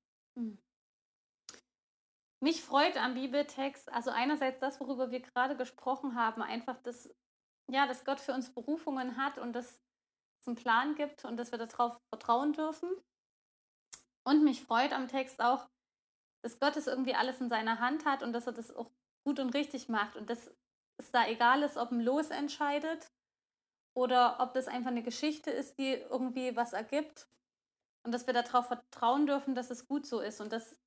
Mich 2.40 2.62
freut 2.62 2.96
am 2.96 3.14
Bibeltext, 3.14 3.90
also 3.92 4.10
einerseits 4.10 4.60
das, 4.60 4.80
worüber 4.80 5.10
wir 5.10 5.20
gerade 5.20 5.56
gesprochen 5.56 6.14
haben, 6.14 6.40
einfach, 6.40 6.80
dass, 6.82 7.12
ja, 7.70 7.86
dass 7.86 8.04
Gott 8.04 8.20
für 8.20 8.32
uns 8.32 8.54
Berufungen 8.54 9.16
hat 9.16 9.38
und 9.38 9.52
dass 9.54 9.80
es 10.40 10.46
einen 10.46 10.56
Plan 10.56 10.94
gibt 10.94 11.24
und 11.24 11.36
dass 11.36 11.50
wir 11.50 11.58
darauf 11.58 12.00
vertrauen 12.14 12.52
dürfen. 12.52 12.90
Und 14.24 14.44
mich 14.44 14.62
freut 14.62 14.92
am 14.92 15.08
Text 15.08 15.40
auch, 15.40 15.68
dass 16.44 16.60
Gott 16.60 16.76
es 16.76 16.86
irgendwie 16.86 17.14
alles 17.14 17.40
in 17.40 17.48
seiner 17.48 17.80
Hand 17.80 18.04
hat 18.04 18.22
und 18.22 18.32
dass 18.32 18.46
er 18.46 18.52
das 18.52 18.70
auch 18.74 18.90
gut 19.24 19.40
und 19.40 19.54
richtig 19.54 19.88
macht 19.88 20.14
und 20.16 20.30
dass 20.30 20.54
es 21.00 21.10
da 21.10 21.26
egal 21.26 21.62
ist, 21.62 21.76
ob 21.76 21.90
ein 21.90 22.00
Los 22.00 22.30
entscheidet 22.30 23.10
oder 23.96 24.38
ob 24.40 24.54
das 24.54 24.68
einfach 24.68 24.90
eine 24.90 25.02
Geschichte 25.02 25.50
ist, 25.50 25.78
die 25.78 25.94
irgendwie 25.94 26.54
was 26.54 26.72
ergibt 26.72 27.28
und 28.08 28.12
dass 28.12 28.26
wir 28.26 28.32
darauf 28.32 28.68
vertrauen 28.68 29.26
dürfen, 29.26 29.54
dass 29.54 29.70
es 29.70 29.86
gut 29.86 30.06
so 30.06 30.20
ist 30.20 30.40
und 30.40 30.50
das 30.50 30.80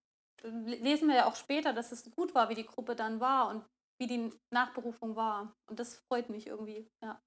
lesen 0.44 1.08
wir 1.08 1.18
ja 1.18 1.26
auch 1.28 1.36
später, 1.36 1.72
dass 1.72 1.92
es 1.92 2.10
gut 2.10 2.34
war, 2.34 2.50
wie 2.50 2.56
die 2.56 2.66
Gruppe 2.66 2.96
dann 2.96 3.20
war 3.20 3.50
und 3.50 3.64
wie 4.00 4.08
die 4.08 4.32
Nachberufung 4.52 5.16
war. 5.16 5.56
Und 5.70 5.80
das 5.80 5.94
freut 6.10 6.32
mich 6.32 6.48
irgendwie, 6.48 6.90
ja. 7.04 7.22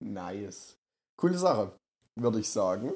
Nice. 0.00 0.78
Coole 1.20 1.36
Sache. 1.36 1.76
Würde 2.16 2.38
ich 2.38 2.48
sagen, 2.48 2.94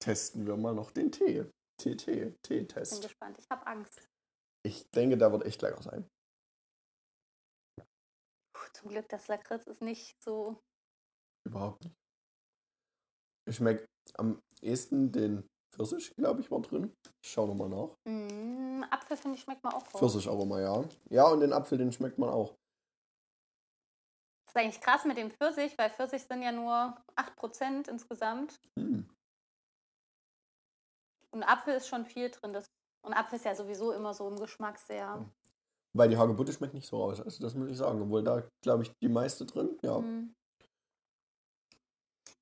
testen 0.00 0.48
wir 0.48 0.56
mal 0.56 0.74
noch 0.74 0.90
den 0.90 1.12
Tee. 1.12 1.48
TT, 1.80 2.06
Bin 2.06 2.36
T-Test. 2.42 3.00
gespannt. 3.00 3.38
Ich 3.38 3.48
habe 3.50 3.64
Angst. 3.68 4.08
Ich 4.66 4.90
denke, 4.90 5.16
der 5.16 5.30
wird 5.30 5.44
echt 5.44 5.62
lecker 5.62 5.80
sein. 5.80 6.08
Puh, 8.52 8.72
zum 8.72 8.88
Glück, 8.88 9.08
das 9.10 9.28
Lakritz 9.28 9.68
ist 9.68 9.80
nicht 9.80 10.20
so. 10.20 10.60
Überhaupt 11.46 11.84
nicht. 11.84 11.94
Ich 13.48 13.54
schmecke 13.54 13.86
am 14.14 14.40
ehesten 14.60 15.12
den 15.12 15.48
Pfirsich, 15.72 16.14
glaube 16.16 16.40
ich, 16.40 16.50
war 16.50 16.60
drin. 16.60 16.94
Ich 17.22 17.30
schaue 17.30 17.48
nochmal 17.48 17.68
nach. 17.68 17.96
Mm, 18.04 18.84
Apfel, 18.90 19.16
finde 19.16 19.36
ich, 19.36 19.42
schmeckt 19.42 19.64
man 19.64 19.72
auch 19.72 19.82
raus. 19.82 19.98
Pfirsicharoma, 19.98 20.60
ja. 20.60 20.84
Ja, 21.10 21.28
und 21.28 21.40
den 21.40 21.52
Apfel, 21.52 21.78
den 21.78 21.92
schmeckt 21.92 22.18
man 22.18 22.28
auch. 22.28 22.54
Das 24.44 24.54
ist 24.54 24.56
eigentlich 24.56 24.80
krass 24.82 25.04
mit 25.06 25.16
dem 25.16 25.30
Pfirsich, 25.30 25.76
weil 25.78 25.90
Pfirsich 25.90 26.22
sind 26.24 26.42
ja 26.42 26.52
nur 26.52 26.94
8% 27.16 27.88
insgesamt. 27.88 28.60
Hm. 28.78 29.08
Und 31.30 31.42
Apfel 31.42 31.74
ist 31.74 31.88
schon 31.88 32.04
viel 32.04 32.30
drin. 32.30 32.52
Das, 32.52 32.66
und 33.06 33.14
Apfel 33.14 33.36
ist 33.36 33.46
ja 33.46 33.54
sowieso 33.54 33.92
immer 33.92 34.12
so 34.12 34.28
im 34.28 34.38
Geschmack 34.38 34.78
sehr. 34.78 35.24
Weil 35.94 36.10
die 36.10 36.18
Hagebutte 36.18 36.52
schmeckt 36.52 36.74
nicht 36.74 36.86
so 36.86 36.98
raus. 36.98 37.20
Also 37.20 37.42
das 37.42 37.54
muss 37.54 37.70
ich 37.70 37.78
sagen. 37.78 38.02
Obwohl 38.02 38.22
da, 38.22 38.46
glaube 38.62 38.82
ich, 38.82 38.92
die 39.02 39.08
meiste 39.08 39.46
drin. 39.46 39.78
Ja. 39.82 39.98
Mm. 39.98 40.34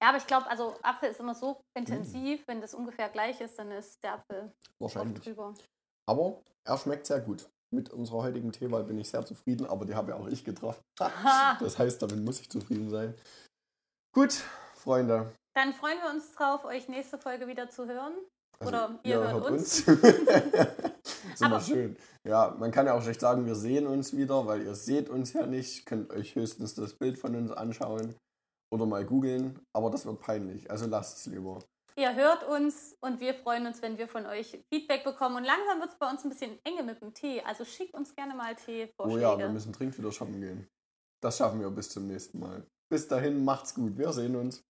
Ja, 0.02 0.08
aber 0.08 0.18
ich 0.18 0.26
glaube, 0.26 0.48
also 0.48 0.74
Apfel 0.82 1.10
ist 1.10 1.20
immer 1.20 1.34
so 1.34 1.60
intensiv, 1.76 2.42
wenn 2.46 2.60
das 2.60 2.74
ungefähr 2.74 3.10
gleich 3.10 3.40
ist, 3.40 3.58
dann 3.58 3.70
ist 3.70 4.02
der 4.02 4.14
Apfel 4.14 4.52
Wahrscheinlich. 4.78 5.22
drüber. 5.22 5.52
Aber 6.08 6.42
er 6.64 6.78
schmeckt 6.78 7.06
sehr 7.06 7.20
gut. 7.20 7.48
Mit 7.72 7.90
unserer 7.90 8.22
heutigen 8.22 8.50
Teewahl 8.50 8.82
bin 8.82 8.98
ich 8.98 9.10
sehr 9.10 9.24
zufrieden, 9.24 9.66
aber 9.66 9.84
die 9.84 9.94
habe 9.94 10.10
ja 10.12 10.16
auch 10.16 10.26
ich 10.26 10.44
getroffen. 10.44 10.80
Das 11.60 11.78
heißt, 11.78 12.00
damit 12.02 12.24
muss 12.24 12.40
ich 12.40 12.50
zufrieden 12.50 12.88
sein. 12.90 13.14
Gut, 14.14 14.32
Freunde. 14.74 15.32
Dann 15.54 15.72
freuen 15.74 15.98
wir 16.02 16.10
uns 16.10 16.32
drauf, 16.32 16.64
euch 16.64 16.88
nächste 16.88 17.18
Folge 17.18 17.46
wieder 17.46 17.68
zu 17.68 17.86
hören. 17.86 18.14
Also, 18.58 18.68
Oder 18.68 19.00
ihr 19.04 19.18
hört 19.20 19.50
uns. 19.50 19.80
ist 19.88 21.40
immer 21.40 21.56
Aber- 21.56 21.60
schön. 21.60 21.96
Ja, 22.26 22.54
man 22.58 22.70
kann 22.70 22.86
ja 22.86 22.94
auch 22.94 23.02
schlecht 23.02 23.20
sagen, 23.20 23.46
wir 23.46 23.54
sehen 23.54 23.86
uns 23.86 24.16
wieder, 24.16 24.46
weil 24.46 24.62
ihr 24.62 24.74
seht 24.74 25.08
uns 25.08 25.32
ja 25.32 25.46
nicht. 25.46 25.86
Könnt 25.86 26.10
euch 26.10 26.34
höchstens 26.34 26.74
das 26.74 26.94
Bild 26.94 27.18
von 27.18 27.36
uns 27.36 27.50
anschauen 27.52 28.16
oder 28.70 28.87
mal 28.87 29.04
googeln. 29.04 29.59
Aber 29.72 29.90
das 29.90 30.06
wird 30.06 30.20
peinlich. 30.20 30.70
Also 30.70 30.87
lasst 30.87 31.18
es 31.18 31.26
lieber. 31.26 31.59
Ihr 31.96 32.14
hört 32.14 32.48
uns 32.48 32.96
und 33.00 33.20
wir 33.20 33.35
freuen 33.35 33.66
uns, 33.66 33.83
wenn 33.83 33.98
wir 33.98 34.09
von 34.09 34.24
euch 34.26 34.59
Feedback 34.72 35.04
bekommen. 35.04 35.37
Und 35.37 35.44
langsam 35.44 35.80
wird 35.80 35.90
es 35.90 35.98
bei 35.98 36.09
uns 36.09 36.24
ein 36.24 36.30
bisschen 36.30 36.59
enge 36.64 36.83
mit 36.83 37.00
dem 37.02 37.12
Tee. 37.12 37.42
Also 37.42 37.64
schickt 37.64 37.94
uns 37.94 38.14
gerne 38.14 38.35
mal 38.35 38.54
Oh 38.54 38.64
Teevorschläge. 38.64 39.20
ja, 39.20 39.38
wir 39.38 39.48
müssen 39.48 39.72
dringend 39.72 39.98
wieder 39.98 40.12
shoppen 40.12 40.40
gehen. 40.40 40.66
Das 41.20 41.37
schaffen 41.37 41.61
wir 41.61 41.70
bis 41.70 41.90
zum 41.90 42.06
nächsten 42.06 42.38
Mal. 42.38 42.66
Bis 42.88 43.06
dahin, 43.06 43.44
macht's 43.44 43.74
gut. 43.74 43.98
Wir 43.98 44.12
sehen 44.12 44.35
uns. 44.37 44.64